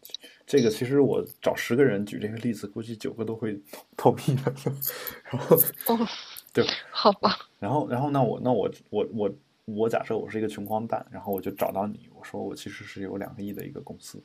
[0.45, 3.59] 这个其实我找十个人举这个例子，估计九个都会
[3.95, 4.53] 同意的。
[5.29, 5.55] 然后
[5.87, 6.07] 哦，
[6.51, 9.31] 对，好吧，然后然后那我那我我我
[9.65, 14.21] 我假设我是一个穷光蛋，然后我就找到你，我说我其实是有两个亿的一个公司，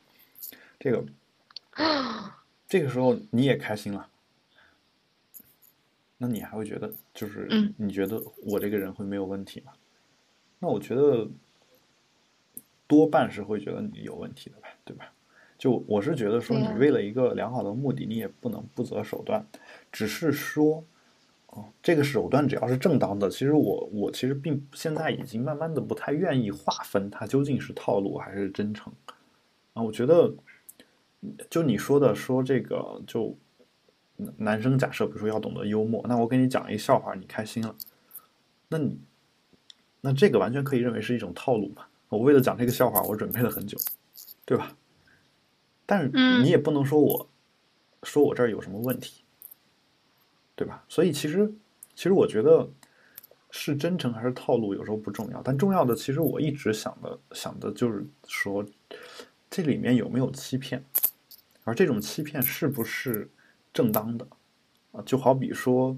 [0.78, 1.04] 这个
[2.66, 4.08] 这个时候你也开心了，
[6.24, 9.72] 那你还会觉得就是嗯你觉得我这个人会没有问题吗？
[10.58, 11.28] 那我觉得
[12.86, 15.12] 多半是会觉得你有问题的吧，对吧？
[15.58, 19.44] 就我是觉得说，你为了一个良好的目的，你也不能不择手段。
[19.92, 20.82] 只是说，
[21.48, 28.90] 哦，这个手段只要是正当的，其实我我其实并现在已经慢慢的不太愿意划分它究竟是套路还是真诚
[29.74, 29.82] 啊。
[29.82, 30.34] 我觉得，
[31.50, 33.36] 就你说的说这个，就
[34.16, 37.74] 男男生假设比如说要懂得幽默，那我给你讲一个笑话，你开心了，
[38.68, 38.98] 那你
[40.00, 41.86] 那这个完全可以认为是一种套路嘛。
[42.08, 43.76] 我为了讲这个笑话，我准备了很久，
[44.44, 44.76] 对吧？
[45.86, 47.28] 但是嗯你也不能说我，
[48.04, 49.24] 说我这儿有什么问题，
[50.54, 50.84] 对吧？
[50.88, 51.52] 所以其实，
[51.94, 52.70] 其实我觉得
[53.50, 58.64] 是真诚还是套路，有时候不重要，但重要的其实我一直想的想的就是说，
[59.50, 60.84] 这里面有没有欺骗，
[61.64, 63.28] 而这种欺骗是不是
[63.74, 64.26] 正当的
[64.92, 65.02] 啊？
[65.04, 65.94] 就好比说，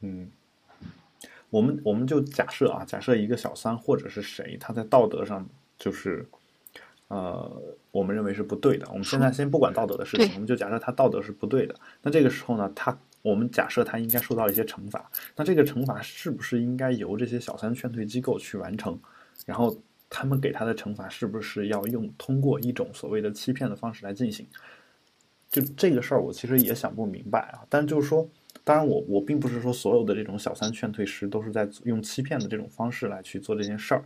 [0.00, 0.30] 嗯，
[1.48, 6.26] 我们我们就假设啊，假设一个小三或者是谁，他在道德上就是。
[7.08, 8.84] 呃，我们认为是不对的。
[8.88, 11.72] 我们现在先不管道德的事情，我们就假设他道德是不对的。
[12.02, 15.08] 那这个时候呢，他我们假设他应该受到一些惩罚。
[15.36, 18.98] 那这个惩罚是不是应该由这些小三劝退机构去完成？
[19.44, 19.78] 然后
[20.10, 24.44] 他们给他的惩罚是不是要用通过一种所谓的欺骗的方式来进行？
[25.50, 27.64] 就这个事儿，我其实也想不明白啊。
[27.68, 28.28] 但就是说，
[28.64, 34.04] 当然我我并不是说所有的这种小三劝退师都是在用欺骗的这种方式来去做这件事儿。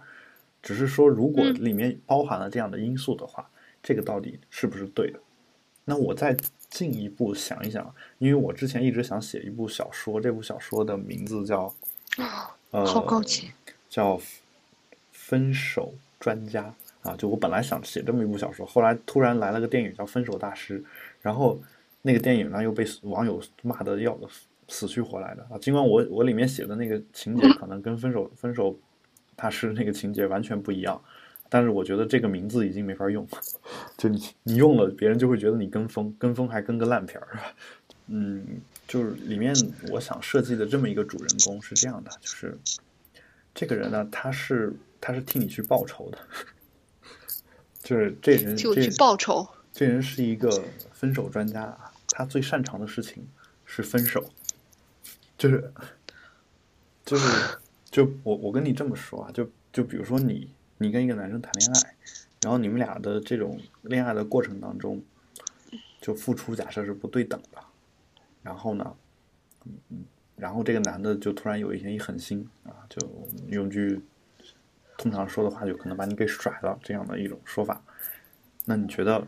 [0.63, 3.49] 只是说，如果嗯里面包含了这样的因素的话，
[3.83, 5.19] 这个到底是不是对的？
[5.87, 6.37] 那我再
[6.69, 11.75] 进一步想一想，因为我之前一直想写一部小说，这部小说的名字叫
[12.71, 13.51] 呃，好高级，
[13.89, 14.19] 叫
[15.11, 16.65] 《分手专家》
[17.03, 17.15] 啊。
[17.17, 20.81] 就我本来想写这么一部小说，后来突然来了个电影叫《分手大师》，
[21.21, 21.61] 然后
[22.03, 24.19] 那个电影呢又被网友骂的要
[24.69, 25.59] 死去活来的啊。
[25.59, 28.79] 尽管我我里面写的那个情节可能跟分手分手
[29.37, 31.03] 大师那个情节完全不一样，
[31.49, 33.27] 但是我觉得这个名字已经没法用，
[33.97, 37.39] 就你你用了，别人就会觉得你跟风，跟风还跟个烂片儿，
[38.09, 39.55] 嗯，就是里面
[39.91, 42.57] 我想设计的这么一个主人公是这样的，就是
[43.55, 46.19] 这个人呢，他是他是替你去报仇的，
[47.83, 49.47] 就是这人这就去报仇。
[49.73, 53.27] 这人是一个分手专家啊，他最擅长的事情
[53.65, 54.31] 是分手，
[55.39, 55.73] 就是
[57.05, 57.59] 就是
[57.91, 61.95] 就我我跟你这么说啊，就就比如说你你跟一个男生谈恋爱，
[62.43, 65.01] 然后你们俩的这种恋爱的过程当中，
[66.01, 67.59] 就付出假设是不对等的，
[68.43, 68.97] 然后呢，
[69.65, 69.99] 嗯嗯，
[70.37, 72.99] 然后这个男的就突然有一天一狠心啊，就
[73.49, 74.01] 用句
[75.01, 77.83] 通常说的话，就可能把你给甩了这样的一种说法，
[78.67, 79.27] 那你觉得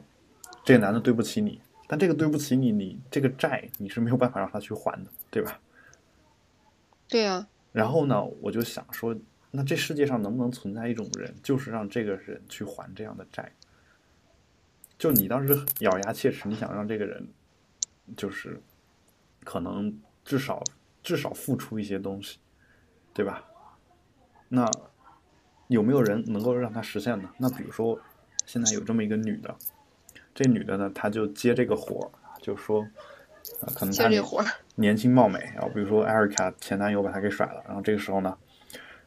[0.63, 1.59] 这个男的对不起你，
[1.89, 5.59] 但这个对不起你，你这个债你是没有办法让他去还的，对吧？
[7.09, 9.17] 对呀、然后呢，我就想说，
[9.51, 13.51] 那这世界上能不能存在一种人，就是让这个人去还这样的债？
[14.99, 17.27] 就你当时咬牙切齿，你想让这个人，
[18.15, 18.61] 就是
[19.43, 20.63] 可能至少
[21.03, 22.39] 至少付出一些东西，
[23.15, 23.43] 对吧？
[24.49, 24.71] 那
[25.69, 27.29] 有没有人能够让他实现呢？
[27.39, 27.99] 那比如说，
[28.47, 29.55] 现在有这么一个女的，
[30.35, 32.87] 这女的呢，她就接这个活儿，就说，
[33.61, 34.09] 呃，可能她
[34.75, 38.37] 年轻貌美，然后比如说艾瑞卡前男友把她给甩了，然后这个时候呢，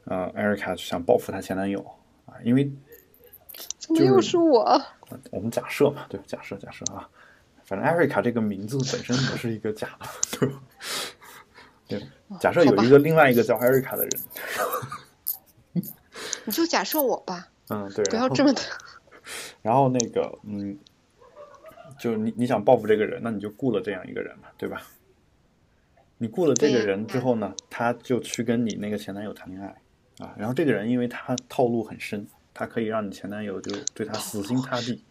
[0.05, 1.79] 呃，艾瑞卡就想报复她前男友
[2.25, 2.71] 啊，因为
[3.77, 4.61] 怎么又是我？
[5.09, 7.07] 呃我们假设嘛，对，假设假设啊，
[7.63, 10.07] 反正艾瑞卡这个名字本身不是一个假的，
[10.39, 10.61] 对吧？
[11.87, 12.01] 对，
[12.39, 14.11] 假设有一个另外一个叫艾瑞卡的人，
[16.45, 18.61] 你就假设我吧，嗯，对，不要这么的。
[19.61, 20.77] 然后那个，嗯，
[21.99, 24.81] 就你你想报复这个人，那你就雇了这样一个人嘛，对吧？
[26.17, 29.67] 你雇了这个人之后呢，他就去跟你那个前男友谈恋爱
[30.23, 30.33] 啊。
[30.37, 35.03] 然后这个人因为他套路很深，他可以让你前男友就对他死心塌地，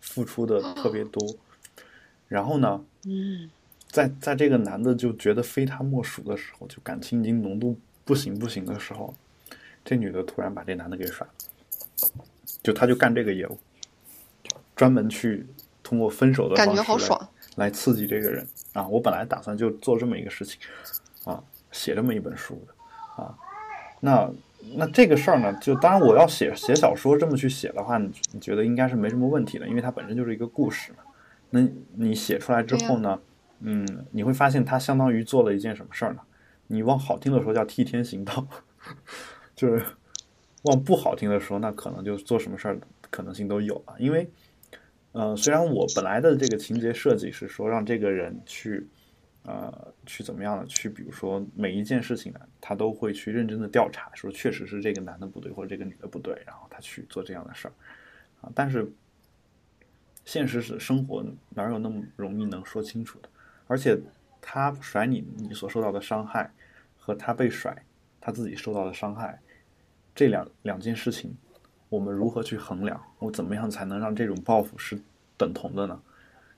[0.00, 1.22] 付出的特别多。
[2.28, 3.48] 然后呢，嗯，
[3.86, 9.14] 在在这个男的就觉得非他莫属的时候，就感情已经浓度不行不行的时候，
[9.84, 11.32] 这女的突然把这男的给甩了，
[12.62, 13.58] 就他就干这个业务，
[14.76, 15.46] 专门去
[15.82, 17.28] 通过分手的感方式来觉好爽。
[17.56, 18.88] 来刺激这个人啊！
[18.88, 20.58] 我本来打算就做这么一个事情
[21.24, 23.36] 啊，写这么一本书的啊。
[24.00, 24.30] 那
[24.74, 30.98] 那这个事儿呢，就当然我要写写小说这么去写的话，你你觉得应该是没什么问题的，因为它本身就是一个故事嘛。
[31.50, 31.60] 那
[31.94, 33.20] 你写出来之后呢，
[33.60, 36.22] 嗯，你会发现它相当于做了一件什么事儿呢？
[36.68, 38.46] 你往好听的说叫替天行道，
[39.62, 39.84] 就是
[40.64, 42.78] 往不好听的说，那可能就做什么事儿
[43.10, 44.28] 可能性都有了，因为。
[45.14, 48.88] 呃，虽然我本来的这个情节设计是说让这个人去，
[49.42, 50.64] 呃，去怎么样呢？
[50.66, 57.72] 去比如说每一件事情呢，他都会去认真的调查，说确实是这个男的不对或者这个女的不对，然后他去做这样的事儿，
[58.40, 58.90] 啊，但是
[60.24, 63.28] 现实是生活哪有那么容易能说清楚的？
[63.66, 64.00] 而且
[64.40, 66.50] 他甩你，你所受到的伤害
[66.96, 67.84] 和他被甩，
[68.18, 69.38] 他自己受到的伤害，
[70.14, 71.36] 这两两件事情。
[71.88, 72.98] 我们如何去衡量？
[73.18, 74.98] 我怎么样才能让这种报复是
[75.36, 76.00] 等同的呢？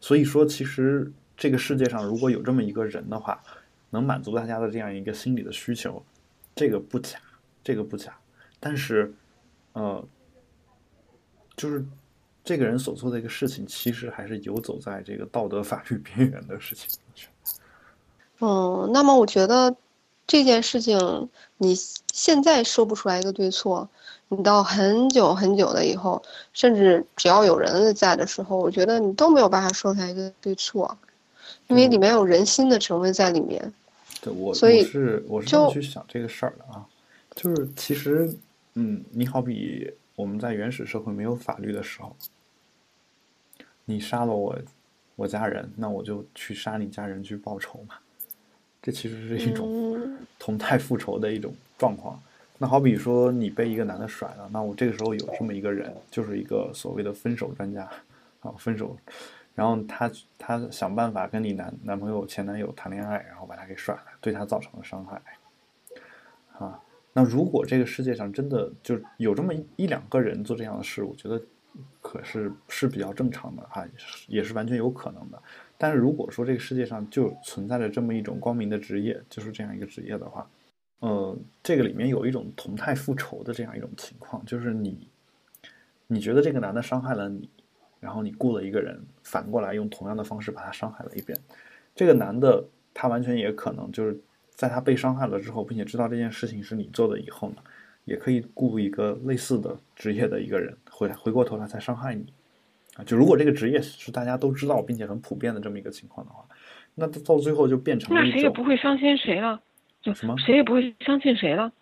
[0.00, 3.42] 所以说，其实这个世界上如果有这么一个人的话，
[3.90, 6.00] 能满足大家的这样一个心理的需求，
[6.54, 7.18] 这个不假，
[7.64, 8.16] 这个不假。
[8.60, 9.12] 但是，
[9.72, 10.06] 呃，
[11.56, 11.84] 就是
[12.44, 16.88] 这个人所做的一个事情，其实还是游走在这个道德法律边缘的事情。
[18.38, 19.74] 嗯，那么我觉得
[20.26, 21.74] 这件事情你
[22.12, 23.88] 现在说不出来一个对错。
[24.28, 26.20] 你到很久很久的以后，
[26.54, 30.96] 甚至只要有人在的时候，我觉得你都没有办法说出来一个对错，
[31.68, 33.72] 因为里面有人心的成分在里面。
[34.22, 36.84] 对我，所以我是我是这么去想这个事儿的啊，
[37.36, 38.34] 就是其实，
[38.72, 42.16] 嗯，你好比我们在原始社会没有法律的时候，
[43.84, 44.58] 你杀了我
[45.16, 47.96] 我家人，那我就去杀你家人去报仇嘛，
[48.84, 49.66] 这其实是一种
[49.96, 52.22] 嗯同态复仇的一种状况。
[52.58, 57.88] 那好比说你被一个男的甩了，那我这个时候有这么一个人，就是一个所谓的分手专家
[58.40, 58.94] 啊，分手，
[59.54, 65.22] 然后他他想办法跟你男男朋友前男友谈恋爱，然后把他给甩了，对他造成了伤害
[66.58, 66.78] 啊。
[67.14, 71.40] 那如果这个世界上真的就有这么一一两个人做这样的事，我觉得
[72.00, 73.84] 可是是比较正常的啊，
[74.28, 75.42] 也是完全有可能的。
[75.84, 80.48] 但是如果说这个世界上就存在着这么一种光明的职业，就是这样一个职业的话，
[81.00, 85.06] 呃，这个里面有一种同态复仇的这样一种情况，就是你，
[86.06, 87.50] 你觉得这个男的伤害了你，
[88.00, 91.38] 然后你雇了一个人，反过来用同样的方式把他伤害了一遍。
[91.94, 94.18] 这个男的他完全也可能就是
[94.54, 97.56] 在他被伤害了之后，并且知道这件事情是你做的以后呢，
[98.06, 102.32] 也可以雇一个类似的职业的一个人回来回过头来再伤害你。
[102.96, 106.44] 啊，就如果这个职业是大家都知道并且很普遍的这么一个情况的话，
[106.94, 109.60] 那到最后就变成了那谁也不会相信谁了，
[110.00, 111.72] 就什么谁也不会相信谁了。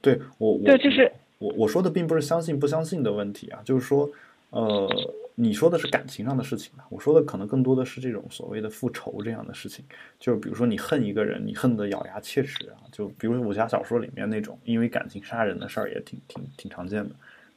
[0.00, 4.08] 对我，我对就是我我说的并不是相信不相信的问题啊，就是说，
[4.50, 4.88] 呃，
[5.34, 9.84] 你说的是感情上的事情啊，我说的可能更多的是这种所谓的复仇这样的事情，
[10.18, 17.10] 就是比如说你恨一个人，你恨得咬牙切齿啊，就比如武侠小说里面那种因为感情杀人的事儿也挺挺挺常见的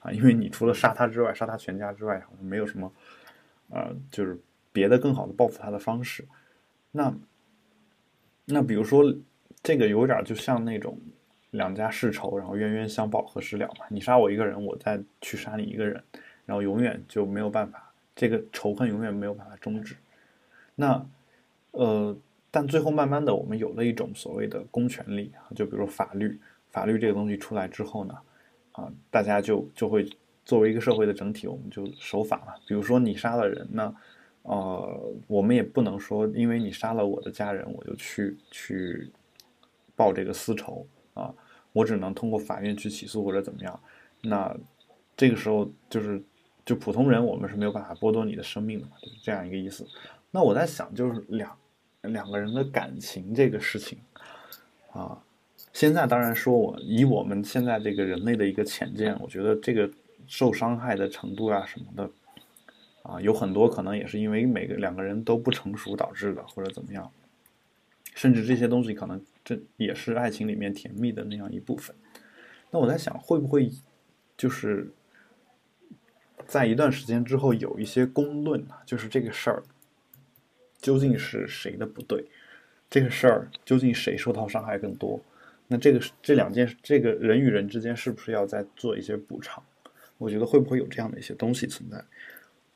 [0.04, 2.94] 啊，因为你除了杀他之外，杀他全家之外，好像没有什么，
[3.70, 4.40] 呃，就是
[4.72, 6.24] 别的更好的报复他的方式，
[6.92, 7.12] 那
[8.46, 9.04] 那比如说
[9.64, 10.98] 这个有点就像那种。
[11.54, 13.86] 两家世仇，然后冤冤相报何时了嘛？
[13.88, 16.04] 你杀我一个人，我再去杀你一个人，
[16.48, 19.96] 然后永远就没有办法，这个仇恨永远没有办法终止。
[20.74, 21.06] 那
[21.70, 22.18] 呃，
[22.50, 26.40] 但最后慢慢的，我们有了一种所谓的公权力，就比如法律，
[26.72, 28.18] 法律这个东西出来之后呢，
[28.74, 30.08] 啊，大家就就会
[30.46, 32.54] 作为一个社会的整体，我们就守法了。
[32.68, 33.96] 比如说你杀了人，那
[34.44, 39.12] 呃，我们也不能说因为你杀了我的家人，我就去去
[39.96, 41.34] 报这个私仇啊，
[41.72, 43.80] 我只能通过法院去起诉或者怎么样。
[44.22, 44.56] 那
[45.18, 46.22] 这个时候就是。
[46.66, 49.86] 就普通人，我们是没有办法剥夺你的生命的嘛，就是这样一个意思。
[50.32, 51.58] 那我在想，就是两
[52.04, 54.00] 两个人的感情这个事情
[54.94, 55.22] 啊，
[55.74, 59.90] 现在当然说我以我们现在这个人类的一个浅见，我觉得这个
[60.28, 62.10] 受伤害的程度啊什么的
[63.02, 67.12] 啊，有很多可能也是因为每个两个人都不成熟导致的，或者怎么样，
[68.14, 71.96] 甚至这些东西可能这也是爱情里面甜蜜的那样一部分。
[72.72, 73.70] 那我在想，会不会
[74.38, 74.90] 就是？
[76.46, 79.64] 在一段时间之后，有一些公论啊，就是这个事儿
[80.78, 82.26] 究竟是谁的不对？
[82.90, 85.22] 这个事儿究竟谁受到伤害更多？
[85.68, 89.64] 那这个这两件，这个人与人之间是不是要再做一些补偿？
[90.18, 92.04] 我觉得会不会有这样的一些东西存在？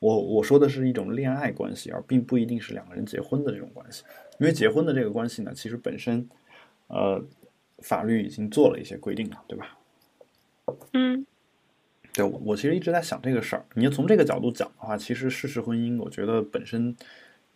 [0.00, 4.04] 我我说的是一种恋爱关系，而并不一定是两个人结婚的这种关系。
[4.38, 6.28] 因为结婚的这个关系呢，其实本身
[6.86, 7.24] 呃
[7.78, 9.76] 法律已经做了一些规定了，对吧？
[10.92, 11.26] 嗯。
[12.14, 13.64] 对，我我其实一直在想这个事儿。
[13.74, 16.96] 你要从这个角度讲的话，其实事实婚姻，我觉得本身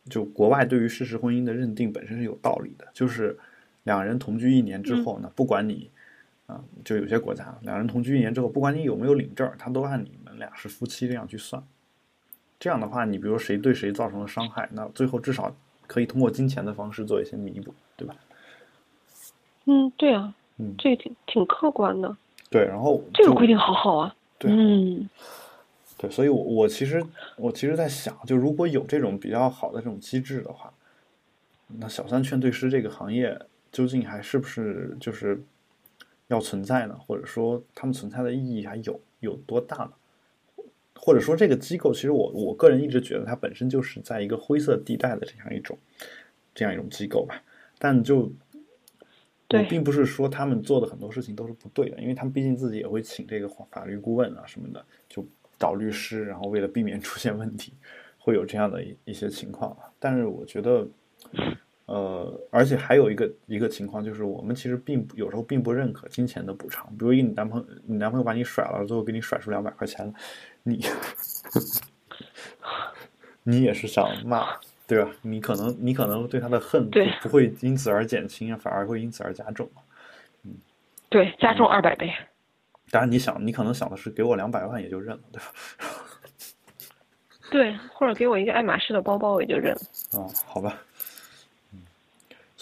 [0.09, 2.87] 就国外对于事实婚姻的认定本身是有道理的。
[2.93, 3.37] 就是
[3.85, 5.91] 两人同居一年之后呢，不管你
[6.47, 11.63] 啊，就有些国家两人同居一年之后，不管你有没有领证，他都按你们俩是夫妻这样去算。
[12.59, 15.55] 这样的话，你比如谁对谁造成了伤害，那最后至少
[15.87, 18.15] 可以通过金钱的方式做一些弥补，对吧？
[19.65, 22.17] 嗯，对啊，嗯，这挺挺客观的。
[22.51, 24.15] 对，然后这个规定好好啊。
[24.39, 25.09] 对嗯，
[25.97, 27.03] 对，所以，我我其实
[27.37, 30.73] 我其实在想，就如果有这种比较好的这种机制的话，
[31.79, 33.41] 那小三劝退师这个行业
[33.73, 35.43] 究竟还是不是就是
[36.29, 36.95] 要存在呢？
[36.95, 39.93] 或者说，他们存在的意义还有有多大呢？
[40.95, 45.77] 或者说，这个机构其实我我个人一直觉得它本身就是在一个灰色地带的这样一种
[46.55, 47.43] 这样一种机构吧，
[47.79, 48.31] 但就。
[49.55, 55.23] 我并不是说他们做的很多事情都是不对的，因为他们毕竟自己也会请这个法律顾问啊什么的，就
[55.59, 57.75] 找律师，然后为了避免出现问题，
[58.17, 59.77] 会有这样的一一些情况。
[59.99, 60.89] 但是我觉得，
[61.93, 66.87] 呃，而且还有一个一个情况就是，我们其实并有时候并不认可金钱的补偿。
[66.97, 70.11] 比如，你男朋友，你男朋友把你甩了，最后给你甩出两百块钱，
[70.63, 70.83] 你
[73.45, 74.57] 你也是想骂。
[74.85, 75.11] 对吧？
[75.23, 76.91] 你可能你可能对他的恨
[77.23, 79.71] 不会因此而减轻，反而会因此而加重。
[80.45, 80.55] 嗯，
[81.09, 82.11] 对，加重二百倍。
[82.91, 85.53] 当然，你想，你可能想的是给我两百万也就认了，对吧？
[87.51, 89.81] 对，或者给我一个爱马仕的包包，我也就认了。
[90.13, 90.79] 哦，好吧。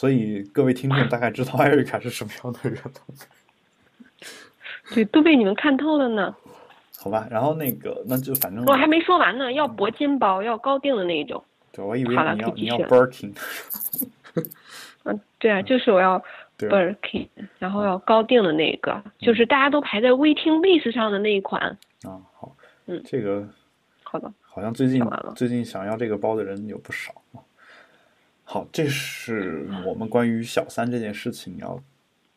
[0.01, 2.91] 嗯，所以各位听众大概知道艾瑞卡是什么样的人了。
[4.95, 6.35] 对，都被你们看透了呢。
[6.99, 11.43] 好吧，然后那个，那就反正我还没说完呢，要铂金包，要高定的那一种。
[11.73, 13.33] 对，我以为你要你要 Birkin，
[15.05, 16.23] 嗯， 对啊，就是我要
[16.59, 17.29] Birkin，
[17.59, 21.63] 然后要高定的那个，就是大家都排在 waiting list 上的那一款。
[22.03, 22.55] 啊，好，
[22.87, 23.49] 嗯，这个
[24.03, 25.03] 好的，好像最近
[25.37, 27.15] 最近想要这个包的人有不少。
[28.53, 31.81] 好，这是我们关于小三这件事情要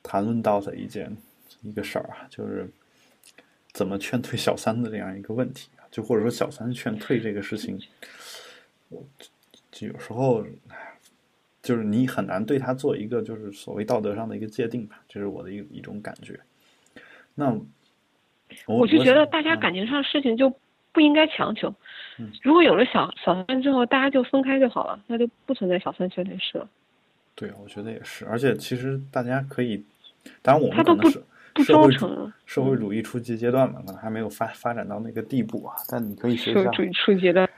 [0.03, 1.18] 谈论到的一件
[1.64, 2.70] 一个事儿啊，就是
[3.72, 7.82] 怎么劝退小三的这样一个问题啊，就或者说小三劝退这个事情。
[9.72, 10.45] 就有时候，
[11.64, 16.39] 就是你很难对他做一个就是所谓道德上的一个界定吧，这是我的一一种感觉。
[17.34, 17.59] 那
[18.68, 20.55] 我就觉得大家感情上的事情就
[20.91, 21.74] 不应该强求。
[22.41, 26.68] 如果有了小小三之后，大家就分开就好了，那就不存在小三缺点事了。
[27.36, 28.26] 对，我觉得也是。
[28.26, 29.84] 而且其实大家可以，
[30.41, 31.24] 当然我们可能是
[31.64, 31.91] 社会
[32.45, 35.76] 社会主义初级阶段嘛，可能还没有发发展到那个地步啊。
[35.89, 37.49] 但你可以学一下主义初级阶段。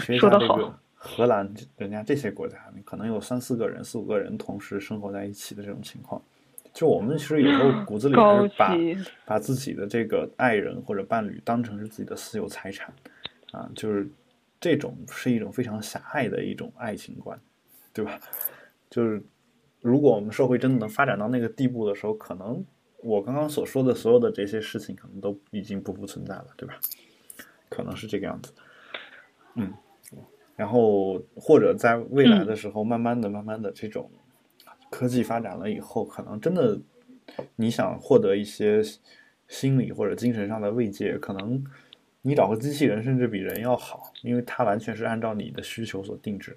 [0.00, 6.20] 学一下这个荷兰，人家这些国家，可能有三四个人、四五个人同时生活在一起的这种情况。
[6.72, 8.76] 就我们其实有时候骨子里还是把
[9.24, 12.92] 把自己的这个爱人或者伴侣当成是自己的私有财产
[13.52, 14.08] 啊，就是
[14.60, 17.40] 这种是一种非常狭隘的一种爱情观，
[17.92, 18.18] 对吧？
[18.90, 19.22] 就是
[19.80, 22.64] 如果我们社会真的能发展到那个地步的时候，可能
[23.02, 26.78] 我刚刚所说的所有的这些事情，可能都已经不复存在了，对吧？
[27.68, 28.52] 可能是这个样子。
[29.54, 29.72] 嗯，
[30.56, 34.10] 然后或者在未来的时候，慢慢的、慢慢的，这种
[34.90, 36.80] 科技发展了以后，可能真的
[37.56, 38.82] 你想获得一些
[39.46, 41.62] 心理或者精神上的慰藉，可能
[42.28, 46.54] 你找个机器人甚至比人要好，因为它完全是按照你的需求所定制。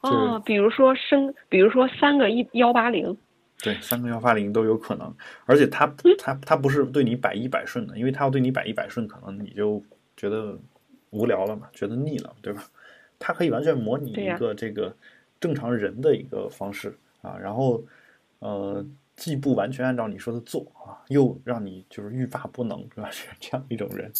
[0.00, 3.14] 哦，比如说生，比如说三个一幺八零，
[3.62, 5.14] 对，三个幺八零都有可能，
[5.44, 5.86] 而且它
[6.18, 9.82] 它它不是对你百依百顺的，因为它要对你百依百顺，可能你就
[10.16, 10.58] 觉得
[11.10, 12.64] 无聊了嘛，觉得腻了，对吧？
[13.18, 14.96] 它可以完全模拟一个这个
[15.38, 17.84] 正常人的一个方式啊，然后
[18.38, 18.84] 呃，
[19.16, 23.08] 既不完全按照你说的做啊，又让你就是欲罢不能，是吧？
[23.12, 24.10] 是这样一种人，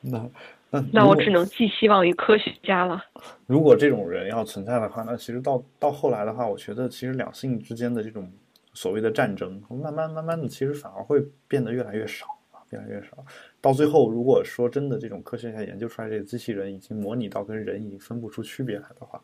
[0.00, 0.28] 那。
[0.70, 3.02] 那那我只能寄希望于科学家了。
[3.46, 8.30] 如果这种人要存在的话，那其实到到后来的话，我觉得其实两性之间的这种
[8.74, 13.24] 所谓的战争，慢慢慢慢的，其实反而会变得越来越少啊，越来越少。
[13.62, 19.18] 到最后，如果说真的这种科学家研究出来这个机器人已经模拟到跟人已经分不出区别来的话，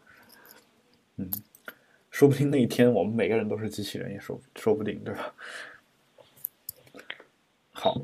[1.18, 1.30] 嗯，
[2.14, 5.34] 说不定那一天我们每个人都是机器人也说说不定，对吧？
[7.72, 8.00] 好。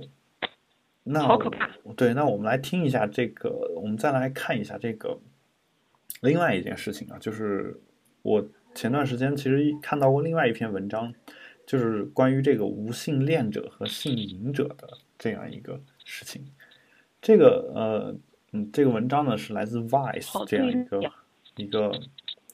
[1.05, 1.71] 那好可怕！
[1.97, 5.17] 对，那我们来听一下这个，我们再来看一下这个
[6.23, 7.81] 另外一件事情啊，就是
[8.23, 8.45] 我
[8.75, 11.15] 前段时间其实看到过另外一篇文章，
[11.65, 14.89] 就是关于这个无性恋者和性瘾者的
[15.19, 16.45] 这样一个事情。
[17.23, 18.17] 这个呃，
[18.53, 21.01] 嗯，这个文章呢是来自 Vice 这样一个
[21.57, 21.93] 一个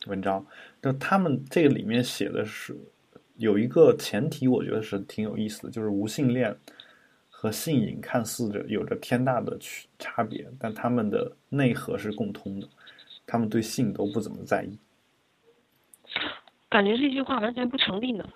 [0.07, 0.47] 文章，
[0.87, 2.77] 就他们这个里面写的是
[3.37, 6.57] 有一个前提，我觉得是挺有意思的，就是无性恋。
[7.39, 12.67] 和性瘾看似着有着天大的区差别，但他们的内核是共通的，
[13.27, 14.79] 他们对性都不怎么在意。
[16.71, 18.27] 感觉这句话完全不成立呢。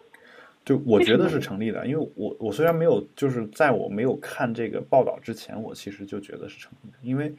[0.66, 7.34] 就我觉得是成立的，因为我我虽然没有，就是在我没有看这个报道之前，我其实就觉得是成立的，因为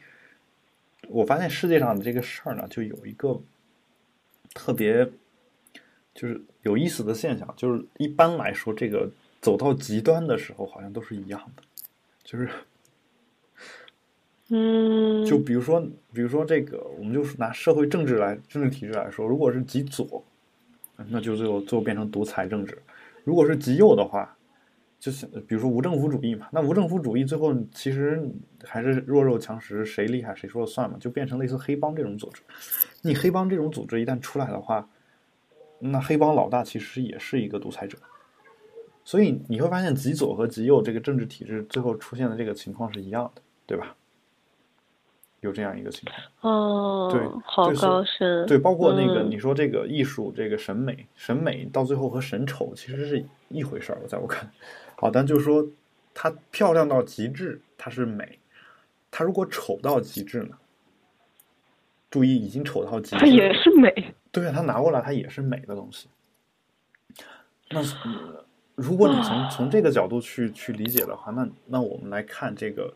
[1.09, 3.39] 我发现世界上的这个事儿呢，就有一个
[4.53, 5.09] 特别
[6.13, 9.09] 就是有意思的现象，就是一般来说这个。
[9.41, 11.63] 走到极端的时候，好像都是一样的，
[12.23, 12.47] 就是，
[14.49, 15.81] 嗯，就比如说，
[16.13, 20.23] 比如说这个，我们就是拿社会政治来政治体制来说，如果是极左，
[21.09, 22.75] 那就最后最后变成独裁政治；
[23.23, 24.37] 如果是极右的话，
[25.01, 28.21] 就是比如说无政府主义嘛，那无政府主义最后其实
[28.63, 32.43] 还是弱肉强食，谁厉害谁说了算嘛，就变成类似黑帮这种组织。
[33.01, 34.87] 你黑帮这种组织一旦出来的话，
[35.79, 37.97] 那黑帮老大其实也是一个独裁者。
[39.03, 43.95] 所以你会发现，极左和极右这个政治体制最后出现的这个情况是一样的，对吧？
[45.39, 46.51] 有这样一个情况。
[46.53, 48.45] 哦，对，好高深。
[48.45, 54.47] 对，包括那个你说这个艺术，这个审美，审美到最后和审丑其实是一回事儿，在我看。
[55.01, 55.67] 好，但就是说，
[56.13, 58.37] 它漂亮到极致，它是美；
[59.09, 60.57] 它如果丑到极致呢？
[62.11, 64.13] 注意，已经丑到极致，它也是美。
[64.31, 66.07] 对啊，它拿过来，它也是美的东西。
[67.71, 67.81] 那。
[68.75, 72.93] 如果你从 从这个角度去去理解的话，那那我们来看这个，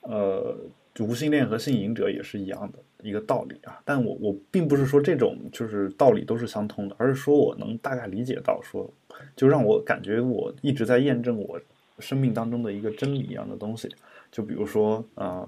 [0.00, 0.56] 呃，
[0.98, 3.80] 无性恋和性瘾者也是一样的一个道理啊。
[3.84, 8.88] 但我我并不是说这种就是道理都是相通的，而是说我能大概理解到，说
[9.36, 11.60] 就让我感觉我一直在验证我
[11.98, 13.88] 生命当中的一个真理一样的东西。
[14.30, 15.46] 就比如说啊，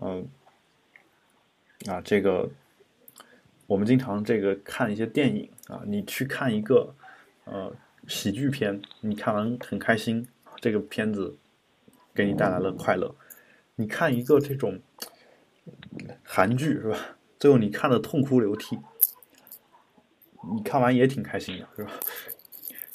[0.00, 0.24] 嗯，
[1.86, 2.48] 啊，这个
[3.66, 6.94] 我们经常这个看一些电影啊，你去看一个
[7.44, 7.72] 呃。
[8.06, 10.28] 喜剧片，你看完很开心，
[10.60, 11.34] 这个片子
[12.14, 13.14] 给你带来了快乐。
[13.76, 14.78] 你看一个这种
[16.22, 16.96] 韩剧是吧？
[17.38, 18.78] 最后你看的痛哭流涕，
[20.54, 21.90] 你看完也挺开心的，是吧？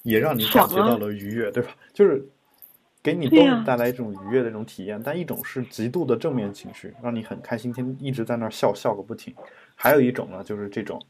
[0.03, 1.75] 也让你感觉到了愉悦，对吧？
[1.93, 2.25] 就是
[3.03, 5.01] 给你都带来一种愉悦的这种体验。
[5.03, 9.33] 但一种是极度的正面情绪，让你很开心，天一直在那儿笑笑个不停；
[9.75, 11.01] 还有一种呢，就是这种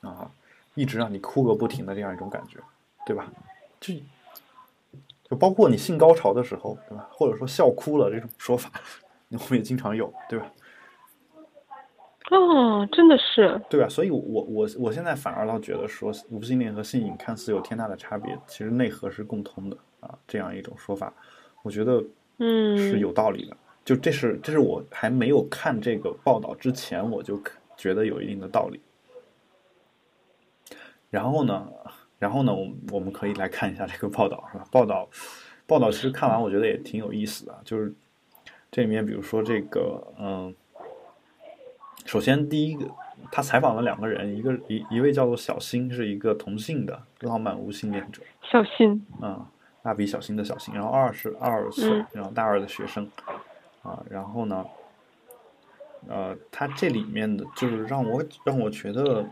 [0.00, 0.30] 啊，
[0.74, 2.58] 一直让你哭个不停的这样一种感觉。
[3.06, 3.30] 对吧？
[3.80, 3.94] 就
[5.28, 7.08] 就包括你性高潮的时候，对吧？
[7.12, 8.70] 或者说笑哭了这种说法，
[9.30, 10.46] 我们也经常有，对吧？
[12.30, 13.88] 哦，真的是，对吧？
[13.88, 20.18] 所以，我我我现在反而倒觉得说，无性恋和性瘾看似有天大的差别，其实内核是共通的啊。
[20.26, 21.12] 这样一种说法，
[21.62, 22.02] 我觉得
[22.38, 23.56] 嗯是有道理的。
[23.84, 27.40] 就这是这是我还没有看这个报道之前，我就
[27.76, 28.80] 觉得有一定的道理。
[31.10, 31.68] 然后呢？
[32.18, 34.64] 然后呢，我我们可以来看一下这个报道，是吧？
[34.72, 35.06] 报道，
[35.66, 37.94] 报道其实看完我觉得也挺有意思的，就是
[38.70, 40.54] 这里面比如说这个，嗯，
[42.06, 42.86] 首先第一个，
[43.30, 49.44] 他采访了两个人，一个一一位叫做小新，是一个同性的浪漫无性恋者，小新，嗯，
[49.82, 53.10] 蜡笔小新的小新，然后二十二岁，然后大二的学生，
[53.82, 54.64] 啊，然后呢，
[56.08, 59.26] 呃，他这里面的就是让我让我觉得。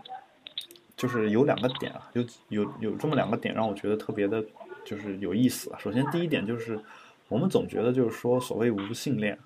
[0.96, 4.42] 就是有两个点啊，有有有这么两个点让我觉得特别的，
[4.84, 5.78] 就是有意思啊。
[5.78, 6.80] 首先第一点就是，
[7.28, 9.36] 我们总觉得就是说，所谓无性恋，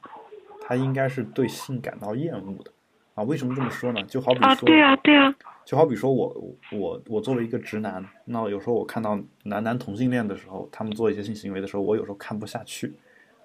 [0.61, 2.71] 他应该是对性感到厌恶的
[3.19, 3.23] 啊。
[3.25, 4.03] 为什么这么说呢？
[4.05, 12.95] 就好比啊，说，对啊，对啊，就好比说我我我作为一个直男，那有时候我看到男男同性恋的时候，他们做一些性行为的时候，我有时候看不下去，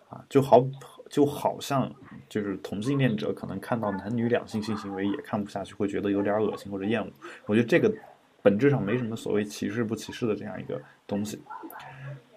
[0.10, 0.66] 啊，就好
[1.10, 1.94] 就好像
[2.30, 7.12] 就是同性恋者可能看到男女两性性行为也看不下去，会觉得有点恶心或者厌恶。
[7.46, 7.94] 我觉得这个
[8.42, 11.42] 本质上没什么所谓歧视不歧视的这样一个东西。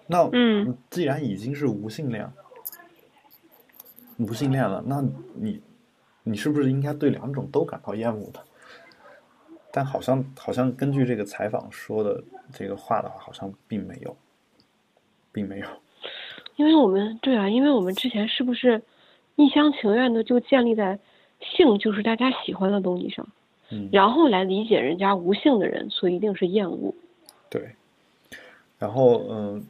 [0.07, 2.29] 那嗯，既然已经是无性恋，
[4.17, 5.03] 无性恋了，那
[5.35, 5.61] 你
[6.29, 8.39] 你是不是应该对两种都感到厌恶的？
[9.71, 14.15] 但好像好像根据这个采访说的这个话的话，好像并没有，
[15.31, 15.67] 并没有。
[16.55, 18.81] 因为我们对啊，因为我们之前是不是
[19.35, 20.97] 一厢情愿的就建立在
[21.39, 23.27] 性就是大家喜欢的东西上，
[23.69, 26.95] 嗯，然后来理解人家无性的人，所以一定是厌恶。
[27.49, 27.75] 对。
[28.79, 29.67] 然后嗯、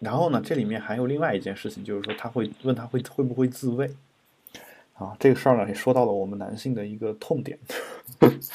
[0.00, 3.90] 然后呢，这里面还有另外一件事情，就是说他会问他会会不会自慰。
[4.98, 7.58] 啊，这个事儿呢也说到了我们男性的一个痛点，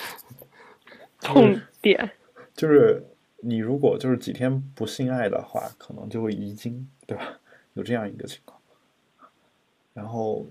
[1.22, 2.12] 痛点，
[2.54, 3.02] 就是
[3.38, 7.40] 你如果就是几天不性爱的话，可能就会遗精，对吧？
[7.76, 8.60] 有这样一个情况。
[9.94, 10.46] 然后，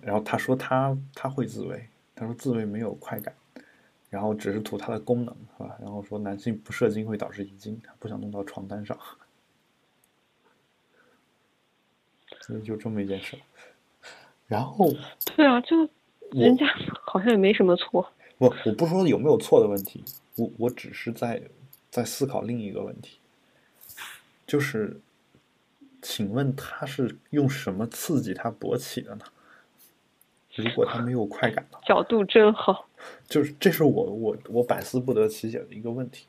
[0.00, 3.34] 然后他说他他会自慰，他说自慰没有快感，
[4.08, 5.76] 然后只是图它的功能，是吧？
[5.82, 8.96] 然后说男性不射精会导致遗精，他不想弄到床单上，
[12.42, 13.38] 所以就这么一件事。
[14.46, 14.92] 然后
[15.34, 16.66] 对啊，就我人家
[17.06, 18.06] 好像也没什么错。
[18.36, 20.04] 我我不说有没有错的问题，
[20.36, 21.40] 我我只是在
[21.90, 23.18] 在思考另一个问题，
[24.46, 25.00] 就是，
[26.02, 29.24] 请问他是用什么刺激他勃起的呢？
[30.54, 31.78] 如果他没有快感呢？
[31.86, 32.86] 角度真好，
[33.26, 36.26] 就是这是我我我百思不得其解的一个问题，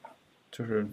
[0.49, 0.87] 就是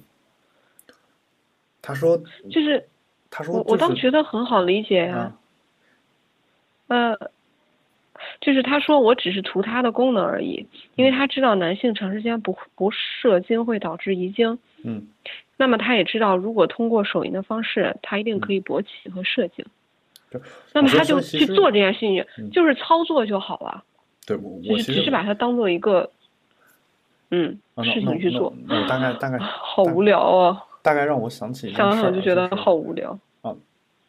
[1.81, 2.16] 他说
[2.51, 2.89] 就是
[3.31, 5.37] 他说、我就是、我倒觉得很好理解呀、啊
[6.89, 7.31] 呃，
[8.41, 10.66] 就是他说我只是图它的功能而已，
[10.97, 15.07] 因为他知道男性长时间不不射精会导致遗精，嗯
[15.57, 19.64] 那么他也知道如果通过手淫的方式，他一定可以勃起和射精。
[20.31, 20.41] 就
[20.72, 23.85] 那么他就去做这件事情，嗯就是操作就好了，
[24.26, 26.11] 对我就是只我其实是把它当做一个，
[27.31, 28.53] 嗯，啊事情去做。
[28.68, 30.64] 我大概大概 好无聊啊！
[30.83, 33.55] 大概让我想起一件想事儿啊想就觉得好无聊啊。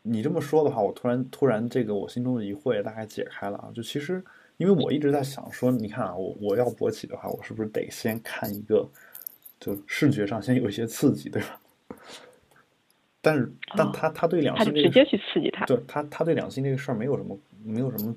[0.03, 3.69] 你这么说的话，我突然突然这个我心中的疑惑也大概解开了啊。
[3.73, 4.23] 就其实，
[4.57, 8.87] 因为我一直在想说，你看啊，我我要勃起的话，我是不是得先看一个，
[9.59, 11.59] 就视觉上先有一些刺激，对吧？
[13.21, 18.15] 但是，但哦他他对两性这个直接去刺激他，对他他对两性这个事儿没有什么没有什么，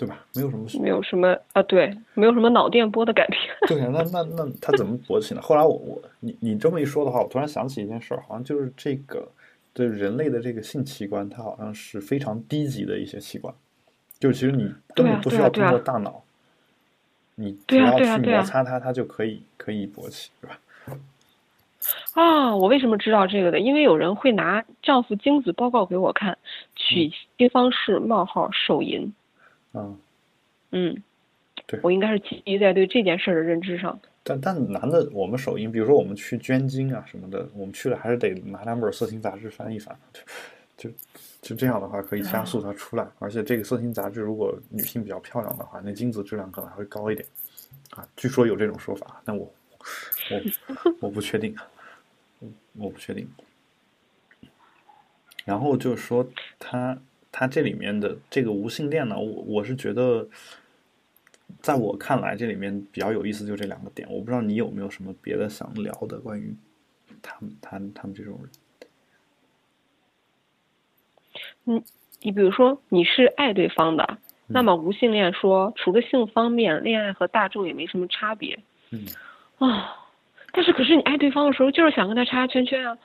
[0.00, 0.24] 对吧？
[0.34, 3.38] 没有什么没有什么啊，对，没有什么脑电波的改变。
[3.68, 5.42] 对啊，那那那他怎么勃起呢？
[5.42, 9.28] 后来我我你你这么一说的话，我突然想起一件事儿，好像就是这个
[9.74, 13.54] 对人类的这个性器官，它好像是非常低级的一些器官，
[14.18, 16.22] 就其实你根本不需要通过大脑，
[17.34, 20.58] 你只要去摩擦它，它就可以可以勃起，对吧？
[22.16, 23.60] 啊，我为什么知道这个的？
[23.60, 26.38] 因为有人会拿丈夫精子报告给我看，
[26.74, 29.12] 取精方式冒号手淫。
[29.74, 29.98] 嗯，
[30.70, 31.02] 嗯，
[31.66, 31.80] 对。
[31.82, 33.98] 我应该是基于在对这件事儿的认知上。
[34.22, 39.96] 但但男的我们首映，比如说我们去捐精啊什么的，我们去了还是得拿两本色情杂志翻一翻，
[40.76, 40.96] 就就
[41.40, 47.26] 就这样的话可以加速它出来，而且这个色情杂志如果女性比较漂亮的话，那精子质量可能还会高一点。
[47.90, 49.50] 啊，据说有这种说法，但我
[50.30, 50.40] 我
[51.00, 51.56] 我不确定，
[52.40, 53.28] 嗯我不确定。
[55.46, 56.24] 然后就是说
[56.58, 56.96] 他
[57.32, 60.28] 他这里面的这个无性恋呢，我我是觉得。
[61.60, 66.54] 在我看来，这里面比较有意思就这两个点，我不知道你有没有什么别的想聊的关于
[67.20, 68.38] 他们、他们、他们这种
[71.64, 71.82] 人。
[72.20, 78.56] 你比如说你是爱对方的，那么无性恋说除了性方面，恋爱和大众也没什么差别。
[78.90, 79.04] 嗯，
[79.58, 79.96] 啊，
[80.52, 82.96] 但是可是你爱对方的时候，就是想跟他叉叉圈圈啊。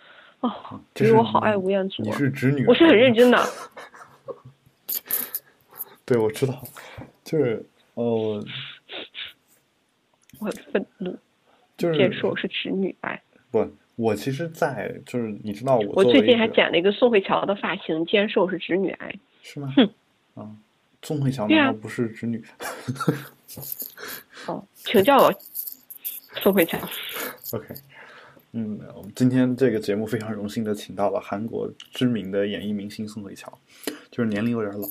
[0.41, 3.11] 哦，这是因为我好爱吴彦祖你啊，是直女，我是很认。
[3.11, 3.39] 真的。
[6.05, 6.63] 对，我知道，
[7.23, 7.65] 就是
[7.95, 8.43] 呃，
[10.39, 11.17] 我很愤怒，
[11.77, 13.21] 就是坚说我是直女癌。
[13.51, 19.15] 不，我其实在，就是你知道我我最近还剪了一个宋慧乔的发型，竟然说我是直女癌。
[19.41, 19.73] 是吗？
[19.75, 19.89] 哼
[20.35, 20.51] 啊，
[21.01, 22.43] 宋慧乔难道不是直女？
[24.47, 25.33] 哦，请叫我
[26.41, 26.77] 宋慧乔。
[27.53, 27.73] OK，
[28.57, 33.51] 嗯，我们今天这个节目非常荣幸的请到了韩国知名的演艺明星宋慧乔，
[34.09, 34.87] 就是年龄有点老。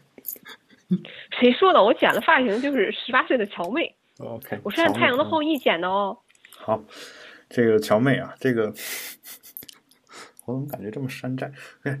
[1.40, 1.82] 谁说的？
[1.82, 5.54] 我剪了发型就是十八岁的乔妹，OK，我是按《太阳的后裔。
[5.54, 6.18] 裔》剪的哦。
[6.58, 6.84] 好，
[7.48, 8.66] 这个乔妹啊，这个
[10.44, 11.50] 我怎么感觉这么山寨？
[11.84, 11.98] 哎，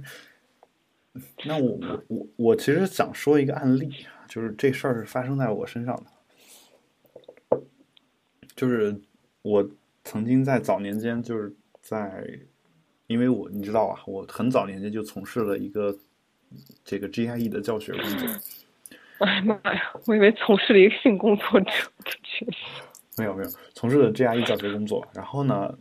[1.46, 5.96] 那我我我我其实想说一个案例，就是这事儿是发生在我身上
[7.50, 7.62] 的，
[8.54, 9.00] 就是
[9.40, 9.66] 我
[10.08, 12.26] 曾经在早年间，就是在，
[13.08, 15.94] 因为我你知道啊，我很早年间就从事了一个
[16.82, 18.26] 这个 GIE 的教学工作。
[19.18, 19.92] 哎呀妈呀！
[20.06, 21.70] 我以为从事了一个性工作者
[22.24, 22.56] 确实。
[23.18, 25.06] 没有没有，从事的 GIE 教学工作。
[25.12, 25.76] 然后呢，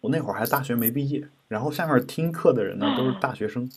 [0.00, 3.70] 我那会儿还大学没毕业，然后下面听课的人呢都是大学生。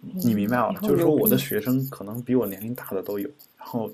[0.00, 0.72] 你明白啊？
[0.80, 3.28] 就是说我的学生可能比我年龄大的都有，
[3.58, 3.92] 然后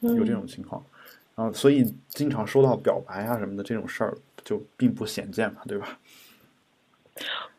[0.00, 0.97] 有这种情况，然
[1.46, 5.98] 后所以经常收到表白啊什么的这种事儿就并不鲜见嘛，对吧？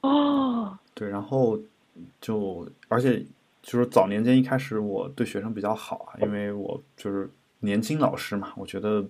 [0.02, 0.78] 哦。
[0.94, 1.60] 对，然后
[2.20, 3.26] 就而且。
[3.62, 9.06] 就是早年间一开始我对学生比较好啊，因为我就是年轻老师嘛，我觉得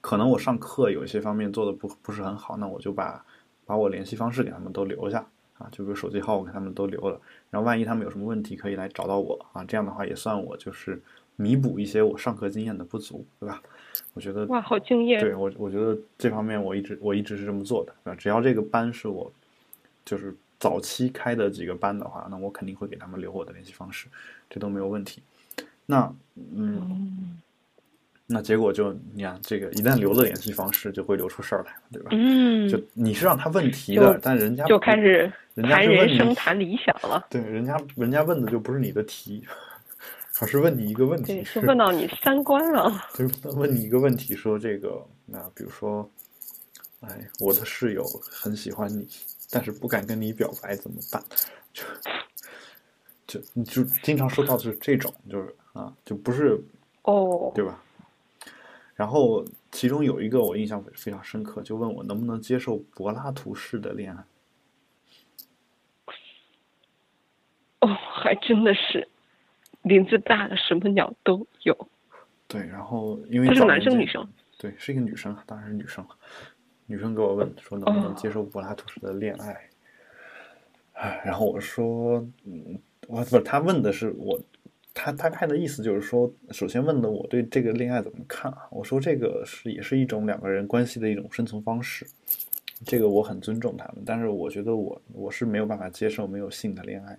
[0.00, 3.24] 可能我上课有一些方面做的不不是很好，那我就把
[3.64, 5.26] 把我联系方式给他们都留下
[5.58, 7.18] 啊，就比如手机号我给他们都留了，
[7.50, 11.02] 然后万一他们有什么问题可以来找到我啊，这样的话也算我就是
[11.36, 13.62] 弥补一些我上课经验的不足，对吧？
[14.14, 15.20] 我觉得哇，好敬业！
[15.20, 18.16] 对我，我觉得这方面我一直我一直是这么做的？
[18.16, 19.32] 只要这个班是我
[20.04, 20.34] 就是。
[20.62, 24.06] 早期开的几个班的话，那我肯定会给他们留我的联系方式，
[24.48, 25.20] 这都没有问题。
[25.86, 26.14] 那
[26.54, 27.36] 嗯，
[28.28, 32.10] 那结果就你看，这个一旦留了联系方式，就会留出事儿来，对吧？
[32.12, 37.26] 嗯，就你是让他问题的，但人家就开始谈人生、谈理想了。
[37.28, 39.44] 对，人家人家问的就不是你的题，
[40.42, 42.90] 而是问你一个问题，是问到你三观了。
[43.14, 46.10] 就是问你一个问题，说这个，那比如说，
[47.02, 49.08] 哎，我的室友很喜欢你。
[49.54, 51.22] 但是不敢跟你表白怎么办？
[51.72, 51.84] 就
[53.26, 56.58] 就你就经常收到就是这种，就是啊，就不是
[57.02, 57.80] 哦，对吧？
[58.94, 64.24] 然后其中有一个我印象非常深刻，就问我能不能接受柏拉图式的恋爱。
[67.80, 69.06] 哦，还真的是，
[69.82, 71.88] 林子大了什么鸟都有。
[72.48, 74.26] 对，然后因为他是男生女生？
[74.58, 76.10] 对，是一个女生，当然是女生了。
[76.86, 79.68] 女生给我问说能不能接受柏拉图式的恋爱，
[80.92, 84.38] 哎，然后我说，嗯，我不是，他问的是我，
[84.92, 88.68] 他大概的意思就是说，首先问的我对这个恋爱怎么看啊？
[88.70, 92.06] 我说这个是也是一种两个人关系的一种生存方式，
[92.84, 97.16] 这个我很尊重他们，但是我觉得我我是没有办法接受没有性的恋爱，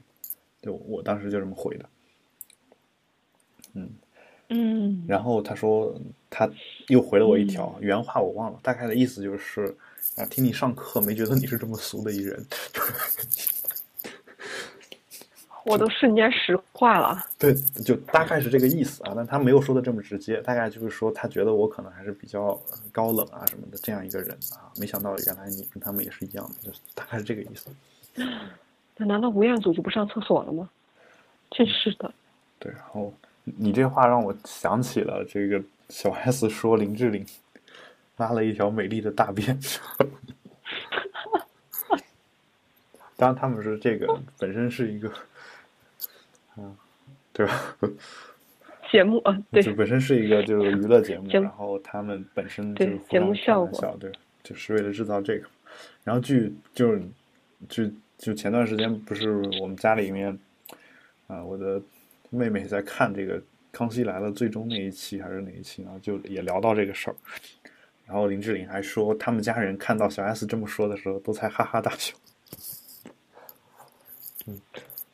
[0.61, 1.89] 就我当时就这么回的，
[3.73, 3.89] 嗯。
[4.49, 5.95] 嗯，然后他说，
[6.29, 6.47] 他
[6.89, 9.73] 又回了我一条原话，我忘了，大概的意思就是
[10.17, 12.45] 啊，听你上课没觉得你是这么俗的一人，
[15.65, 17.25] 我都瞬间石化了。
[17.39, 22.61] 对，就大概是这个意思啊，但他没有说的这么直接，大概就是说他觉得我可能还是比较
[22.91, 27.69] 高冷啊什么的这样一个人啊，没想到原来你跟他们也是一样的，就大概是这个意思。
[28.97, 30.69] 那难道吴彦祖就不上厕所了吗？
[31.49, 32.13] 真是的。
[32.59, 33.11] 对，然后。
[33.45, 37.25] 你这话让我想起了这个小 S 说林志玲
[38.15, 39.59] 拉了一条美丽的大便，
[43.17, 45.11] 当然他们说这个本身是一个，
[46.57, 46.73] 嗯，
[47.33, 47.75] 对吧？
[48.89, 54.09] 节目啊，对，就本身是一个就是娱乐节目，然后他们本身就是节目效果，对，
[54.41, 55.47] 就是为了制造这个。
[56.03, 57.01] 然后据就是
[57.67, 57.83] 就
[58.17, 60.39] 就前段时间不是我们家里面
[61.27, 61.81] 啊，我的。
[62.33, 63.39] 妹妹在看这个
[63.71, 65.91] 《康熙来了》最终那一期还是哪一期呢？
[66.01, 67.15] 就也聊到这个事儿，
[68.05, 72.15] 然后林志玲还说，他们家人看到小 S 这么说的时候，都在哈哈大笑。
[74.47, 74.59] 嗯，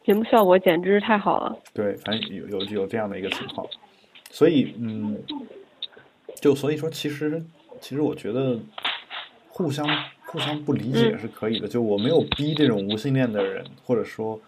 [0.03, 1.59] 节目效果简直是太好了。
[1.73, 3.67] 对，反正有有有这样的一个情况，
[4.31, 5.21] 所以嗯，
[6.35, 7.43] 就所以说，其实
[7.81, 8.57] 其实我觉得
[9.49, 9.85] 互相
[10.25, 11.67] 互相不理解是可以的。
[11.67, 14.39] 就我没有逼这种无性恋的人，或者说。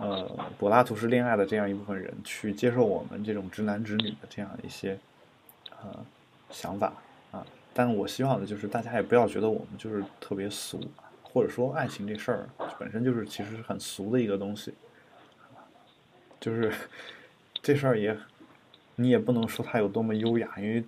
[0.00, 0.26] 呃，
[0.58, 4.98] 柏拉图式恋爱的这样一部分人去接受我们这种直男直女的这样一些
[5.82, 5.94] 呃
[6.48, 6.90] 想法
[7.30, 10.80] 啊，但我希望的就是大家也不要觉得我们就是特别俗，
[11.22, 12.48] 或者说爱情这事儿
[12.78, 14.72] 本身就是其实是很俗的一个东西，
[16.40, 16.72] 就是
[17.60, 18.16] 这事儿也
[18.96, 20.82] 你也不能说它有多么优雅，因为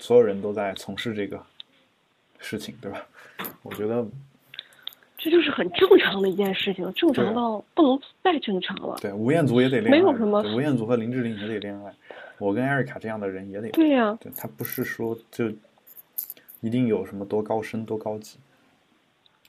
[0.00, 1.40] 所有人都在从事这个
[2.40, 3.06] 事情，对吧？
[3.62, 4.04] 我觉得。
[5.18, 8.96] 这就是很正常的一件事情，正常到不能再正常了。
[9.00, 10.42] 对，吴彦祖也得恋爱，没有什么。
[10.54, 11.94] 吴彦祖和林志玲也得恋爱，
[12.38, 13.70] 我跟艾瑞卡这样的人也得。
[13.70, 15.50] 对呀，他不是说就
[16.60, 18.38] 一定有什么多高深多高级。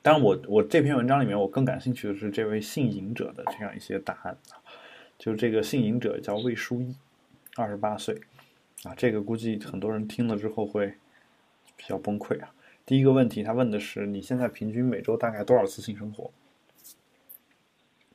[0.02, 4.38] 但，我我这篇文章里面我更感兴趣的是这位姓尹者的这样一些答案
[5.20, 6.96] 就这个姓尹者叫魏书一，
[7.58, 8.16] 二十八岁
[8.84, 10.88] 啊，这个估计很多人听了之后会
[11.76, 12.50] 比较崩溃啊。
[12.88, 16.32] 第一个问题，他问的是你现在平均每周大概多少次性生活？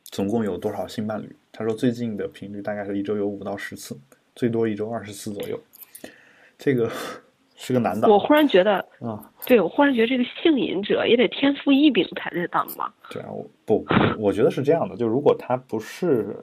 [0.05, 1.37] 总共有多少性伴侣？
[1.53, 3.95] 他说最近的频率大概是一周有五到十次，
[4.35, 5.61] 最多一周二十次左右。
[6.57, 6.91] 这个
[7.55, 8.09] 是个男的。
[8.09, 12.95] 我忽然觉得，啊，对我忽然觉得这个性瘾者也得天赋异禀才得当吧？
[13.11, 13.85] 对啊，我不，
[14.19, 16.35] 我觉得是这样的，就如果他不是，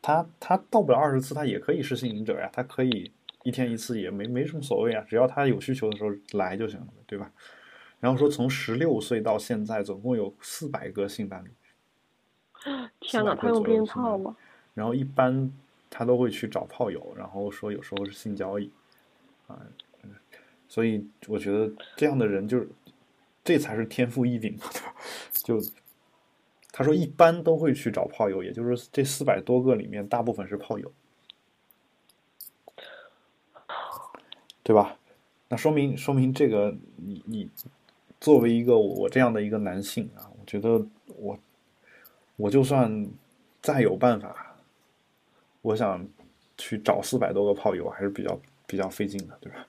[0.00, 3.12] 他他到不了二十次，他也可以是性瘾者呀，他可以
[3.44, 7.30] 一天一次也没没什么所谓啊，只要他有需求的时候来就行了，对吧？
[8.00, 11.50] 然后说从十六岁到现在总共有四百个性伴侣。
[13.00, 14.34] 天哪，他用避孕套吗？
[14.72, 15.52] 然后一般
[15.88, 18.70] 他都会去找炮友，然后说有时候是性交易，
[19.46, 19.60] 啊，
[20.66, 22.68] 所以我觉得这样的人就是
[23.44, 24.64] 这才是天赋异禀嘛，
[25.44, 25.60] 就
[26.72, 30.90] 他说一般都会去找炮友，也就是说这四百多个里面大部分是炮友，
[34.64, 34.98] 对吧？
[35.48, 37.48] 那说明说明这个你你
[38.20, 40.84] 作为一个我这样的一个男性啊，我觉得
[41.16, 41.38] 我。
[42.36, 43.08] 我就算
[43.62, 44.56] 再有办法，
[45.62, 46.04] 我想
[46.58, 49.64] 去找四百多个炮友还是比较比较费劲的，对吧？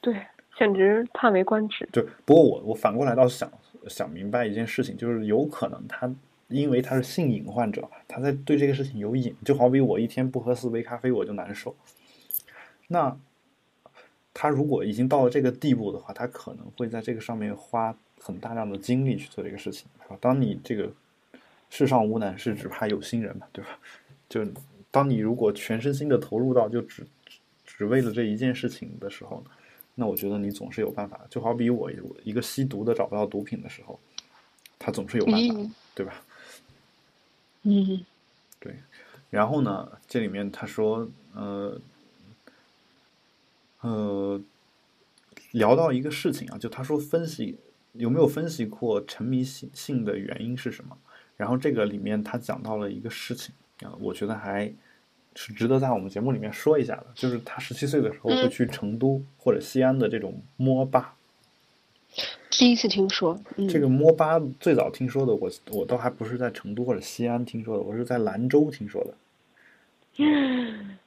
[0.00, 0.26] 对，
[0.58, 1.86] 简直叹为观止。
[1.92, 3.52] 对，不过我我反过来倒是想
[3.88, 6.10] 想明白一件事情，就是有可能他
[6.48, 11.76] 因为他是性瘾患者，他在对这个事情有瘾，就好比我一天不喝四杯咖啡我就难受。
[12.88, 13.14] 那
[14.34, 20.18] 他如果已经到了这个地步的话，他可能会在这个上面花很大量的精力去做这个事情，是吧？
[20.20, 20.92] 当你这个。
[21.70, 23.76] 世上无难事，只怕有心人嘛，对吧？
[24.28, 24.46] 就
[24.92, 27.04] 当你如果全身心的投入到就只
[27.66, 29.50] 只为了这一件事情的时候呢，
[29.96, 31.20] 那我觉得你总是有办法。
[31.28, 31.90] 就好比我
[32.22, 33.98] 一个吸毒的找不到毒品的时候，
[34.78, 36.22] 他总是有办法，对吧？
[37.62, 38.04] 嗯，
[38.60, 38.72] 对。
[39.30, 41.76] 然后呢，这里面他说，呃，
[43.84, 44.40] 呃，
[45.52, 47.58] 聊到一个事情啊，就他说分析
[47.92, 50.96] 有没有分析过沉迷性性的原因是什么？
[51.36, 54.72] 然后这个里面他讲到了一个事情啊，我觉得还
[55.34, 61.14] 是值得在我们节目里面说一下的，就是他十七岁的时候会去成都或者西安的这种摸吧。
[62.48, 69.14] 第一次听说这个摸吧，最早听说的我我都还不是在成都或者西安听说的，我是在兰州听说的。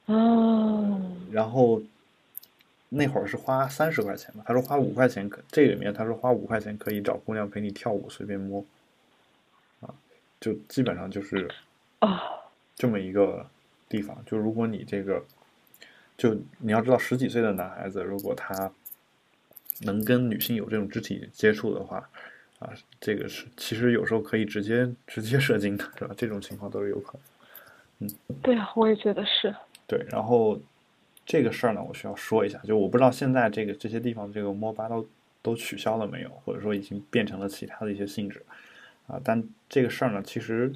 [0.13, 1.01] 哦。
[1.32, 1.82] 然后
[2.90, 8.64] 那会儿是花三十块钱嘛，他说花五块钱可这里面他说花五块钱可以找姑娘陪你跳舞，随便摸。
[9.82, 9.94] 啊
[10.40, 11.50] 就基本上就是
[12.00, 12.24] 啊，
[12.76, 13.46] 这么一个
[13.90, 14.18] 地方。
[14.26, 15.24] 就如果你这个，
[16.18, 18.72] 就你要知道，十几岁的男孩子，如果他
[19.82, 22.08] 能跟女性有这种肢体接触的话，
[22.60, 22.72] 啊，
[23.02, 26.14] 这个是其实有时候可以直接直接射精的，是吧？
[26.16, 27.18] 这种情况都是有可
[28.00, 28.10] 能。
[28.28, 29.54] 嗯，对啊，我也觉得是。
[29.88, 30.60] 对，然后
[31.28, 35.09] 这个事儿呢，我需要说一下，就我不知道现在这个这些地方这个摸吧都
[35.41, 38.43] 都取消了没有，或者说已经变成了其他的一些性质。
[39.07, 40.73] 啊，但这个事儿呢，其实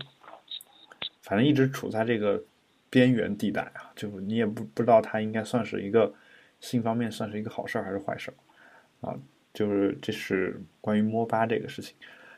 [1.21, 2.43] 反正一直处在这个
[2.89, 6.13] 边缘地带啊，就你也不不知道它应该算是一个
[6.59, 9.17] 性方面算是一个好事儿还是坏事儿啊。
[9.53, 11.95] 就是这是关于摸吧这个事情。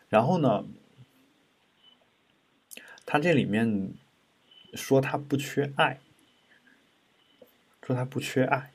[0.09, 0.63] 然后呢，
[3.05, 3.91] 他这里面
[4.75, 5.99] 说他不缺爱，
[7.85, 8.71] 说他不缺爱，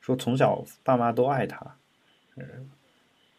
[0.00, 1.76] 说从小爸妈都爱他，
[2.36, 2.70] 嗯。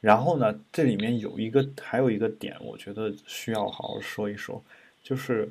[0.02, 4.62] 然后呢，这里面有一个还有一个点，我觉得需要好好说一说，
[5.02, 5.50] 就是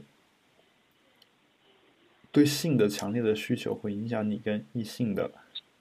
[2.30, 5.30] 对性的强烈的需求会影响你跟异性的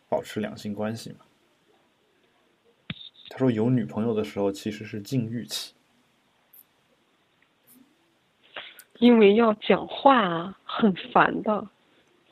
[0.08, 1.18] 保持两性关系吗？
[3.30, 5.74] 他说有女朋友的时候其实是禁欲期，
[9.00, 11.68] 因为要讲话啊，很烦的，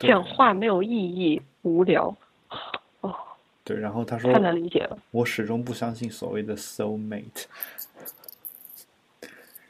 [0.08, 2.16] 讲话没有意义，无聊。
[3.02, 3.14] 哦
[3.62, 7.44] 对，然后他说：“太难理解了。”我始终不相信所谓的 soul mate。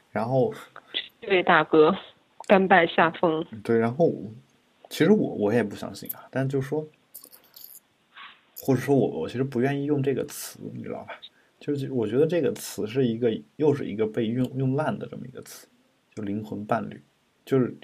[0.09, 0.53] 然后，
[1.19, 1.95] 这位大哥
[2.47, 3.45] 甘拜下风。
[3.61, 4.11] 对，然后
[4.89, 6.87] 其实我我也不相信啊，但就说，
[8.61, 11.19] 或者说我我其实不愿意用这个词，你知道吧？
[11.59, 15.67] 就是我觉得这个词是一个又是一个被用用烂的这么一个词，
[16.15, 17.03] 就灵魂伴侣，
[17.45, 17.77] 就是。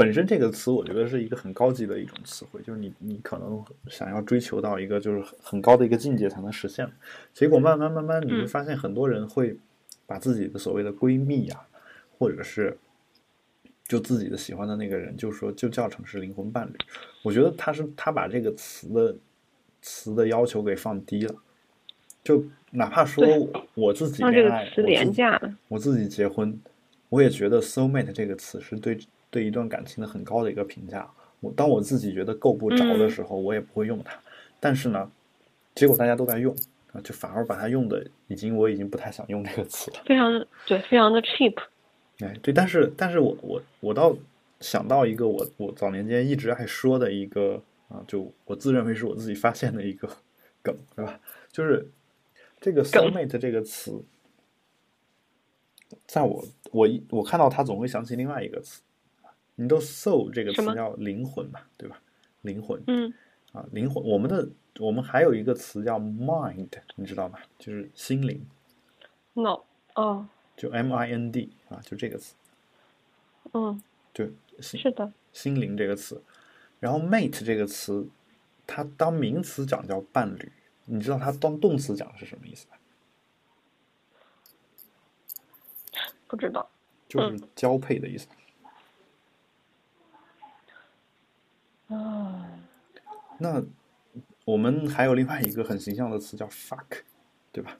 [0.00, 6.90] 本身这个词，我觉得是一个很高级的一种词汇，就是你你可能想要追求到一个就是很高的一个境界才能实现，
[7.34, 9.54] 结果慢慢慢慢你会发现很多人会
[10.06, 11.60] 把自己的所谓的闺蜜呀，
[12.18, 12.78] 或者是
[13.86, 16.72] 就自己的喜欢的那个人，就说就叫成是灵魂伴侣。
[17.22, 19.14] 我觉得他是他把这个词的
[19.82, 21.34] 词的要求给放低了，
[22.24, 23.22] 就哪怕说
[23.74, 24.66] 我自己恋爱，
[25.68, 26.58] 我自己结婚，
[27.10, 28.98] 我也觉得 soul mate 这个词是对。
[29.30, 31.08] 对一段感情的很高的一个评价，
[31.40, 34.18] 我当我自己觉得够不着的时候，我也不会用它。
[34.58, 35.10] 但是呢，
[35.74, 36.54] 结果大家都在用
[36.92, 40.02] 啊，就反而把它用的已经我已经不太想用这个词了。
[40.04, 41.56] 非常的对，非常的 cheap。
[42.18, 44.14] 哎，对，但是但是我我我倒
[44.60, 50.08] 想到一个我我早年间一直爱说的一个啊，就我自认为是我自己发现的一个
[50.62, 51.18] 梗，是吧？
[51.50, 51.88] 就是
[52.60, 54.04] 这个 soulmate 这个词，
[56.06, 58.82] 在我我一我看到它总会想起另外一个词，
[59.60, 62.00] 你都 soul 这个词叫灵魂嘛，对吧？
[62.40, 63.12] 灵魂，嗯
[63.52, 64.48] 啊，灵魂，我们的
[64.78, 67.38] 我们还有一个词叫 mind，你知道吗？
[67.58, 68.42] 就是心灵
[69.34, 69.62] ，，no，
[69.94, 72.34] 哦，就 M I N D 啊，就这个词，
[73.52, 73.82] 嗯，
[74.14, 74.24] 就
[74.62, 76.22] 心是的，心灵这个词。
[76.78, 78.08] 然后 mate 这个词，
[78.66, 80.50] 它当名词讲叫伴侣，
[80.86, 82.78] 你知道它当动词讲是什么意思吗？
[86.26, 86.70] 不知道，
[87.06, 88.26] 就是交配的意思。
[91.90, 92.46] 啊，
[93.38, 93.62] 那
[94.44, 97.02] 我们还有另外一个很形象的词叫 fuck，
[97.52, 97.76] 对吧？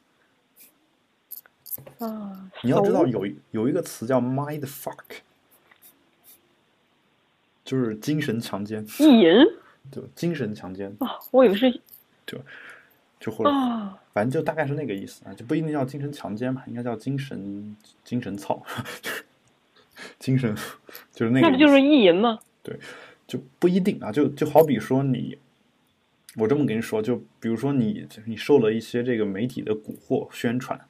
[2.00, 5.20] 啊，你要知道有一有一个词叫 mind fuck，
[7.64, 9.32] 就是精神强奸，意淫？
[9.90, 11.70] 就精神强奸，啊，我以为是
[12.26, 12.38] 就
[13.18, 18.62] 就或者啊，反正就大概是那个意思啊，就不一定叫精神强奸嘛，应该叫精神精神操，
[20.18, 20.54] 精神
[21.12, 22.38] 就是那个那不就是意淫吗？
[23.30, 25.38] 就不一定啊，就就好比说你，
[26.34, 30.80] 我这么跟你说，就比如说你你受了一些这个媒体的蛊惑宣传，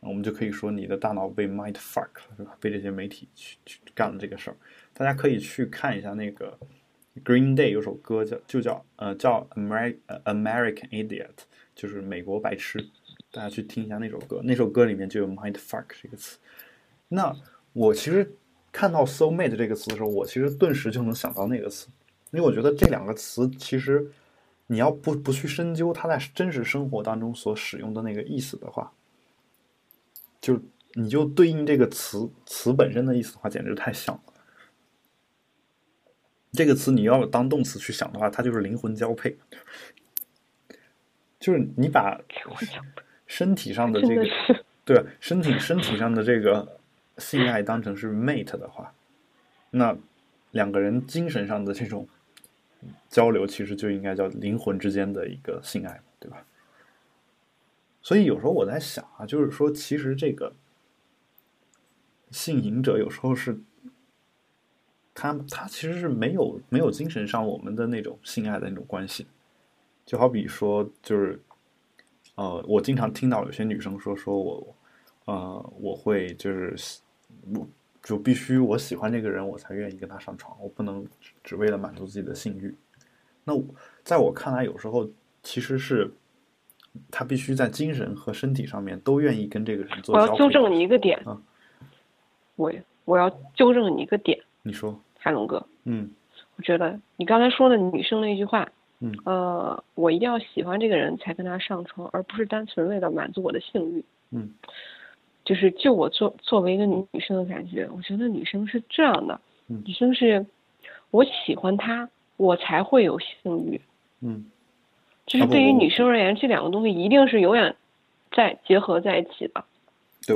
[0.00, 2.56] 我们就可以说你的大脑被 mind fuck 了，是吧？
[2.60, 4.56] 被这些媒体去去干了这个事儿。
[4.92, 6.58] 大家可以去看一下那个
[7.24, 11.36] Green Day 有首歌叫就叫呃叫 America American Idiot，
[11.76, 12.84] 就是美国白痴，
[13.30, 16.36] 大家去听一下那首歌，那首歌里面就有 mind fuck 这个词。
[17.06, 17.32] 那
[17.72, 18.28] 我其实
[18.72, 21.88] 看到 soul mate 这个词的时候，我其实顿时就能想到那个词，
[22.30, 24.10] 因为我觉得这两个词其实
[24.68, 28.92] 你要不不去深究它在真实生活当中所使用的那个意思的话，
[30.40, 30.60] 就
[30.94, 34.22] 你就对应这个词词本身的意思的话，简直太像了。
[36.52, 39.36] 这个词你要当动词去想的话，它就是灵魂交配，
[41.38, 42.20] 就是你把
[43.26, 44.24] 身体上的这个
[44.84, 46.79] 对身体身体上的这个
[47.20, 48.92] 性爱当成是 mate 的话，
[49.70, 49.96] 那
[50.50, 52.08] 两个人精神上的这种
[53.08, 56.44] 交流，其实就应该叫灵魂之间的一个性爱，对吧？
[58.02, 60.54] 所以有时候我在想啊，就是说，其实这个
[62.30, 63.60] 性瘾者有时候是
[65.14, 69.26] 他他其实是没有没有精神上我们的那种性爱的那种关系，
[70.04, 71.40] 就好比说就是。
[72.36, 74.74] 呃，我经常听到有些女生说，说我，
[75.26, 76.74] 呃，我会就是，
[77.54, 77.66] 我
[78.02, 82.74] 就必须我喜欢这个人，我才愿意跟他上床，我不能只只为了满足自己的性欲。
[83.44, 83.64] 那我
[84.02, 85.08] 在我看来，有时候
[85.42, 86.10] 其实是
[87.10, 90.20] 他必须在精神和身体上面都愿意跟这个人做我。
[90.20, 91.40] 要纠正你一个点啊，
[92.56, 92.72] 我
[93.04, 96.10] 我要纠正你一个点，你说，海龙哥，嗯
[96.56, 98.70] 我觉得你刚才说的女生那句话，
[99.00, 104.04] 嗯呃，我一定要喜欢这个人才跟他上床，而不是单纯为了满足我的性欲。
[104.30, 104.52] 嗯
[105.50, 110.46] 就是就我作作为一个女女生的感觉，我觉得女生是这样的，嗯女生是
[111.10, 113.80] 我喜欢她，我才会有性欲。
[114.20, 114.44] 嗯
[115.26, 117.74] 就是对于女生而言，这两个东西一定是永远
[118.30, 119.64] 在结合在一起的，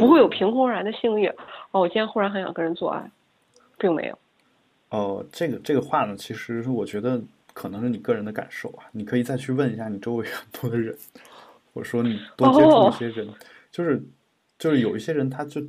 [0.01, 1.29] 不会有凭空而来的性欲。
[1.71, 3.09] 哦，我今天忽然很想跟人做爱，
[3.79, 4.19] 并没有。
[4.91, 10.93] 哦，这个这个话呢，其实我觉得可能是你个人的感受啊，你可以再去问一下你周围很多的人，
[11.73, 13.29] 或者说你多接触哦一些人，
[13.71, 14.03] 就是
[14.65, 15.61] 就是有一些人，他就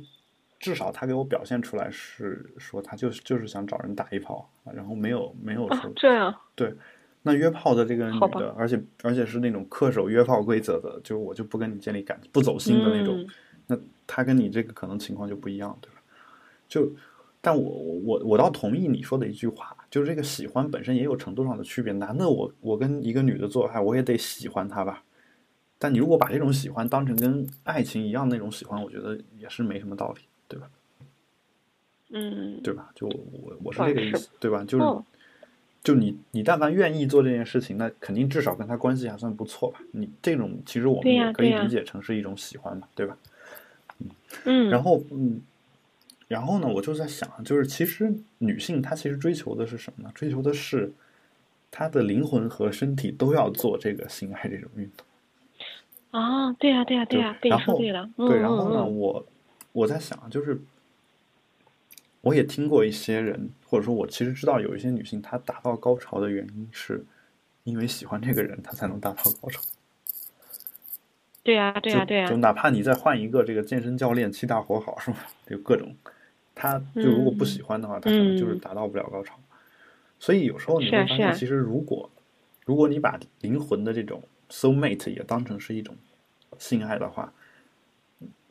[0.58, 6.72] 至少他给我表现出来是说他就是就是想找人打一炮，然后没有没有啊说，这样，对。
[7.20, 13.26] 那约炮的这个女的，而且而且是那种恪守约炮规则的，就我就不跟你建立感不走心的那种，嗯
[13.66, 16.00] 那他跟你这个可能情况就不一样，对吧？
[16.66, 16.90] 就，
[17.42, 21.92] 但我我我倒同意你说的一句话，就是这个喜欢本身也有程度上的区别。
[21.92, 25.02] 男的我我跟一个女的做爱，我也得喜欢她吧？
[25.78, 30.70] 但你如果把这种喜欢当成跟爱情一样那种喜欢，我觉得也是没什么道理，对吧？
[32.10, 32.90] 嗯，对吧？
[32.94, 34.64] 就我我我是这个意思，对吧？
[34.64, 35.04] 就是、嗯
[35.86, 39.78] 就你你但凡愿意做这件事情，那肯定至少跟他关系还算不错吧？
[39.92, 43.16] 你这种其实我们也可以理解成是一种喜欢嘛，对吧？
[44.46, 45.40] 嗯，然后嗯，
[46.26, 50.10] 然后呢，我就在想，就是其实女性她其实追求的是什么呢？
[50.12, 50.90] 追求的是
[51.70, 55.05] 她的灵魂和身体都要做这个性爱这种运动。
[56.10, 58.08] 啊，对呀、对呀、对就呀、被你说对了。
[58.16, 59.26] 嗯、对，然后呢，嗯我
[59.72, 60.60] 我在想，就是
[62.22, 67.04] 我也听过一些人，或者说我其实知道有一些女性，她达到高潮的原因是
[67.64, 69.60] 因为喜欢这个人，她才能达到高潮。
[71.42, 75.28] 对呀、对呀、就对呀、就哪怕你再换一个这个健身教练，气大活好是吧？
[75.46, 75.94] 就各种
[76.54, 79.38] 他就如果不喜欢的话，他可能就是嗯达到不了高潮。
[80.18, 82.10] 所以有时候你会发现，其实如果
[82.64, 85.96] 如果你把灵魂的这种 soul mate 也当成是一种
[86.58, 87.32] 性爱的话，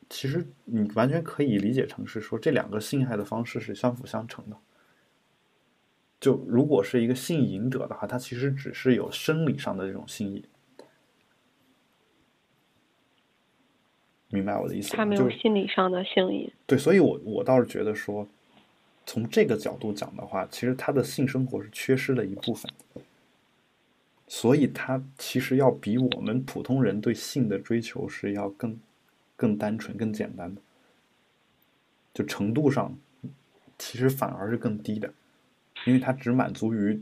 [0.09, 4.57] 其实你完全可以理解成是说这两个性爱的方式是相辅相成的。
[6.19, 10.43] 就如果是一个性瘾者的话，他其实只是有生理上的这种性瘾，
[14.29, 14.97] 明白我的意思吗？
[14.97, 16.51] 他没有心理上的性瘾。
[16.65, 18.27] 对，所以我我倒是觉得说，
[19.05, 22.71] 从这个角度讲的话，其实他的性生活是缺失了一部分，
[24.27, 28.77] 所以他其实要比我们普通人对性的追求是要更
[29.35, 30.61] 更单纯、更简单的，
[32.13, 32.95] 就程度上
[33.77, 35.13] 其实反而是更低的，
[35.85, 37.01] 因为它只满足于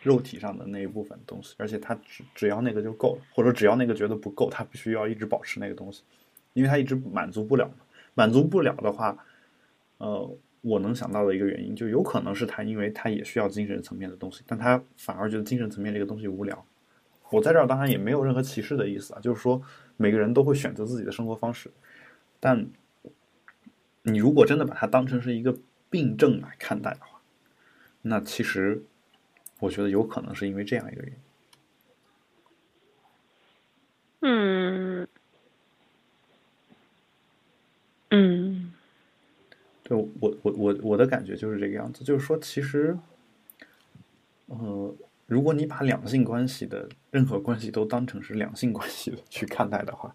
[0.00, 6.02] 肉体上的那一部分东西，而且他只只要那个就够了，或者只要那个觉得不够，他必须要一直保持那个东西。
[6.54, 7.70] 因为他一直满足不了，
[8.14, 9.16] 满足不了的话，
[9.98, 10.30] 呃，
[10.62, 16.64] 我能想到的一个原因，就有可能是他，因为他也需要精神层面的东西，但他反而觉得精神层面这个东西无聊。
[17.30, 19.60] 我在这儿当然也没有任何歧视的意思啊，就是说
[19.96, 21.70] 每个人都会选择自己的生活方式，
[22.40, 22.66] 但
[24.02, 25.56] 你如果真的把它当成是一个
[25.90, 27.20] 病症来看待的话，
[28.02, 28.82] 那其实
[29.60, 31.18] 我觉得有可能是因为这样一个原因。
[34.24, 35.08] 嗯
[38.10, 38.71] 嗯
[39.92, 40.08] 对我
[40.40, 42.96] 我我我的感觉就是这个样子，就是说，其实，
[44.46, 44.94] 呃，
[45.26, 50.14] 如果你把两性关系的任何关系都当成是两性关系的去看待的话，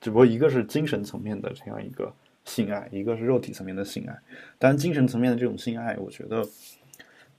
[0.00, 4.16] 只不过一个是精神层面的这样一个性爱，一个是肉体层面的性爱。
[4.60, 6.46] 当然，精神层面的这种性爱，我觉得，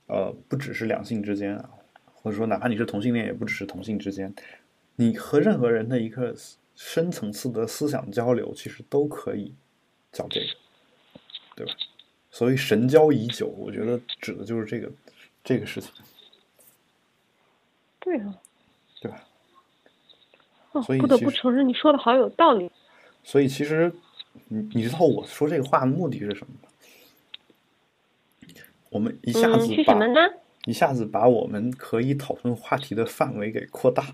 [0.08, 1.70] 呃，不只是两性之间啊，
[2.12, 4.30] 或者说哪怕你是同性恋，也不只是同性之间，
[4.96, 6.36] 你和任何人的一个
[6.74, 9.54] 深层次的思想交流，其实都可以
[10.12, 10.46] 叫这个。
[11.64, 11.78] 对吧？
[12.30, 14.90] 所谓神交已久，我觉得指的就是这个
[15.44, 15.90] 这个事情，
[18.00, 18.34] 对啊。
[19.00, 19.20] 对吧？
[20.70, 22.70] 哦，不得所以不得不承认，你说的好有道理。
[23.24, 23.92] 所以其实，
[24.46, 26.68] 你你知道我说这个话的目的是什么吗？
[28.90, 30.20] 我们一下嗯，子把、是什么呢？
[30.66, 34.06] 一下子把我们可以讨论话题的范围给扩大。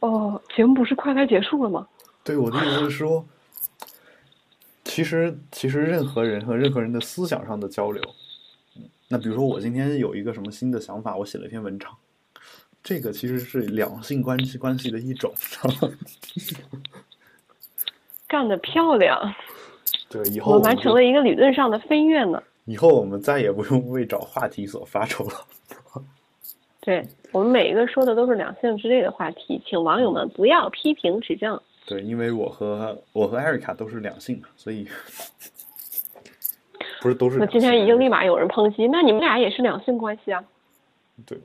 [0.00, 1.86] 哦，节目不是快该结束了吗？
[2.24, 3.26] 对我的意思是说，
[4.96, 8.02] 其实其实任何人和任何人的思想上的交流，
[8.78, 11.94] 嗯那比如说我今天有一个什么新的想法，我写了一篇文章，
[12.82, 15.94] 这个其实是两性关系关系的一种，知道吗？
[18.26, 19.20] 干得漂亮！
[20.08, 22.42] 对，以后我完成了一个理论上的飞跃呢。
[22.64, 26.02] 以后我们再也不用为找话题所发愁了。
[26.80, 31.60] 对我们每一个说的都是两性之类的话题，请网友们不要批评指正。
[31.86, 34.88] 对，因为我和我和艾瑞卡都是两性嘛，所以
[37.00, 37.46] 不是都是那。
[37.46, 40.44] 今天已经立马有人抨击，那你们俩也是两性关系啊？
[41.24, 41.38] 对，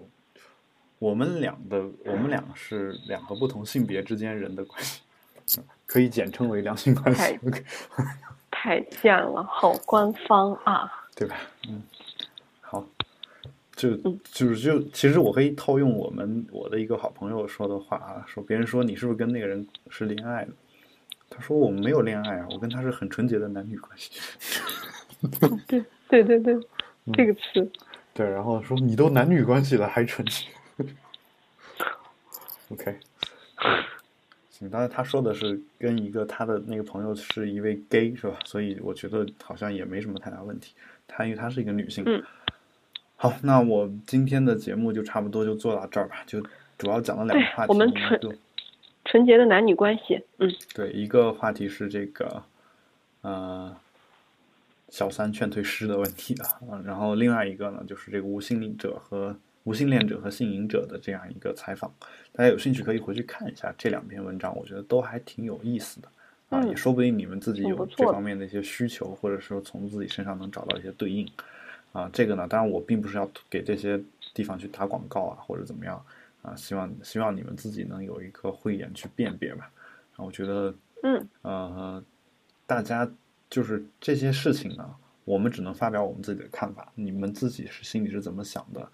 [0.98, 5.02] 我们俩的我们俩是两个不同性别之间人的关系，
[5.58, 7.38] 嗯可以简称为两性关系
[8.50, 10.90] 太太贱了，好官方啊！
[11.16, 11.36] 对吧？
[11.68, 12.01] 嗯，好，
[13.82, 20.52] 就嗯就是就其实我可以套用我们我的一个好朋友说的话啊，说别人说你是不是跟那个人是恋爱的？
[21.28, 24.12] 他说我们没有恋爱啊，我跟他是很纯洁的男女关系。
[25.68, 26.54] 对对对对，
[27.06, 27.72] 嗯这个词，
[28.14, 30.46] 对，然后说你都男女关系了还纯洁
[32.70, 33.00] ，OK，
[34.52, 38.38] 行，当然他说的是跟一个他的那个朋友是一位 gay 是吧？
[38.46, 40.76] 所以我觉得好像也没什么太大问题。
[41.08, 42.24] 他因为他是一个女性，嗯，
[43.22, 46.42] 好，那我今天的节目就差不多就做到这儿吧，就
[46.76, 48.36] 主要讲了两个话题，对我们一纯个
[49.06, 52.42] 纯洁的男女关系，嗯，对，一个话题是这个，
[53.22, 53.78] 呃，
[54.90, 59.36] 小三劝退师的问题啊，嗯然后另外一个呢，就是这个无性恋者和
[59.66, 61.94] 无性恋者和性瘾者的这样一个采访，
[62.32, 66.08] 大家有兴趣可以回去看一下这两篇文章，我觉得都还挺有意思的
[66.50, 71.32] 啊，嗯也说不定你们自己有这方面的一些需求，或者说从自己身上能找到一些对应
[71.92, 74.02] 啊，这个呢，当然我并不是要给这些
[74.34, 76.04] 地方去打广告啊，或者怎么样
[76.42, 79.70] 啊，希望希望你们自己能有一个慧眼去辨别吧。
[80.16, 80.74] 啊，我觉得，
[81.04, 82.04] 嗯，呃，
[82.66, 83.10] 大家
[83.50, 84.96] 就是这些事情呢，
[85.26, 88.88] 我们只能发表我们自己的看法，你们自己是心里是怎么想的？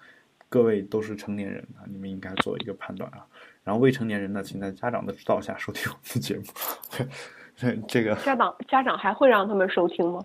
[0.49, 3.27] 各位都是成年人啊，你们应该做一个判断啊。
[3.63, 6.43] 然后未成年人呢，请在家长的指导下收听我们的节目。
[7.57, 10.23] 这这个，家长家长还会让他们收听吗？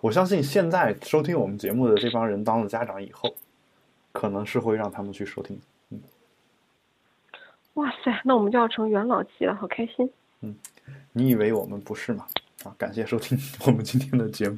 [0.00, 3.34] 我相信现在收听我们节目的这帮人当了家长以后，
[4.12, 5.60] 可能是会让他们去收听。
[5.90, 6.00] 嗯
[7.74, 10.08] 哇塞，那我们就要成元老级了，好开心！
[10.42, 10.54] 嗯
[11.12, 12.24] 你以为我们不是吗？
[12.64, 13.36] 啊，感谢收听
[13.66, 14.56] 我们今天的节目。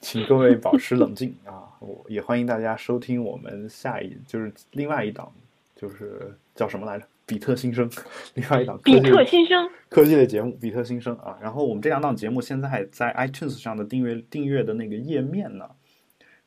[0.00, 1.66] 请各位保持冷静啊！
[1.80, 5.32] 我也欢迎大家收听我们下一就是另外一档，
[5.74, 7.06] 就是叫什么来着？
[7.26, 7.88] 比特新生，
[8.34, 11.38] 另外一档比特新生科技类节目《比特新生》啊。
[11.40, 15.64] 然后我们这两档节目现在在 iTunes 上的订阅订阅的那个页面呢，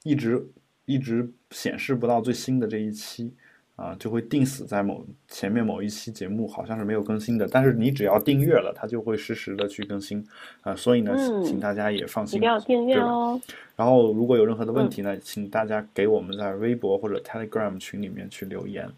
[0.04, 0.46] 一直
[0.86, 3.34] 一直显示不到最新的这一期。
[3.78, 7.48] 啊，就会定死在某前面某一期节目，好像是没有更新的。
[7.48, 10.28] 但是你只要订阅了，它就会实时的去更新
[10.62, 10.76] 啊。
[10.76, 13.40] 所以呢，请大家也放心，一定要订阅哦。
[13.76, 18.90] 然后如果有任何的问题呢，请大家给我们在微博或者 Telegram 群里面去留言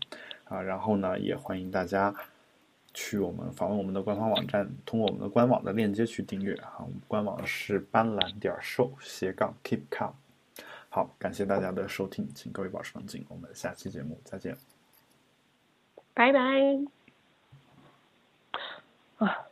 [0.49, 0.61] 啊。
[0.61, 2.13] 然后呢，也欢迎大家
[2.93, 6.73] 去我们访问我们的官方网站，通过我们的官网的链接去订阅啊。
[6.79, 10.11] 我们官网是斑斓点 show 斜杠 keep calm。
[10.89, 14.57] 好，感谢大家的收听，请各位保持冷静，我们下期节目再见，
[16.13, 16.39] 拜拜。
[19.17, 19.48] 啊。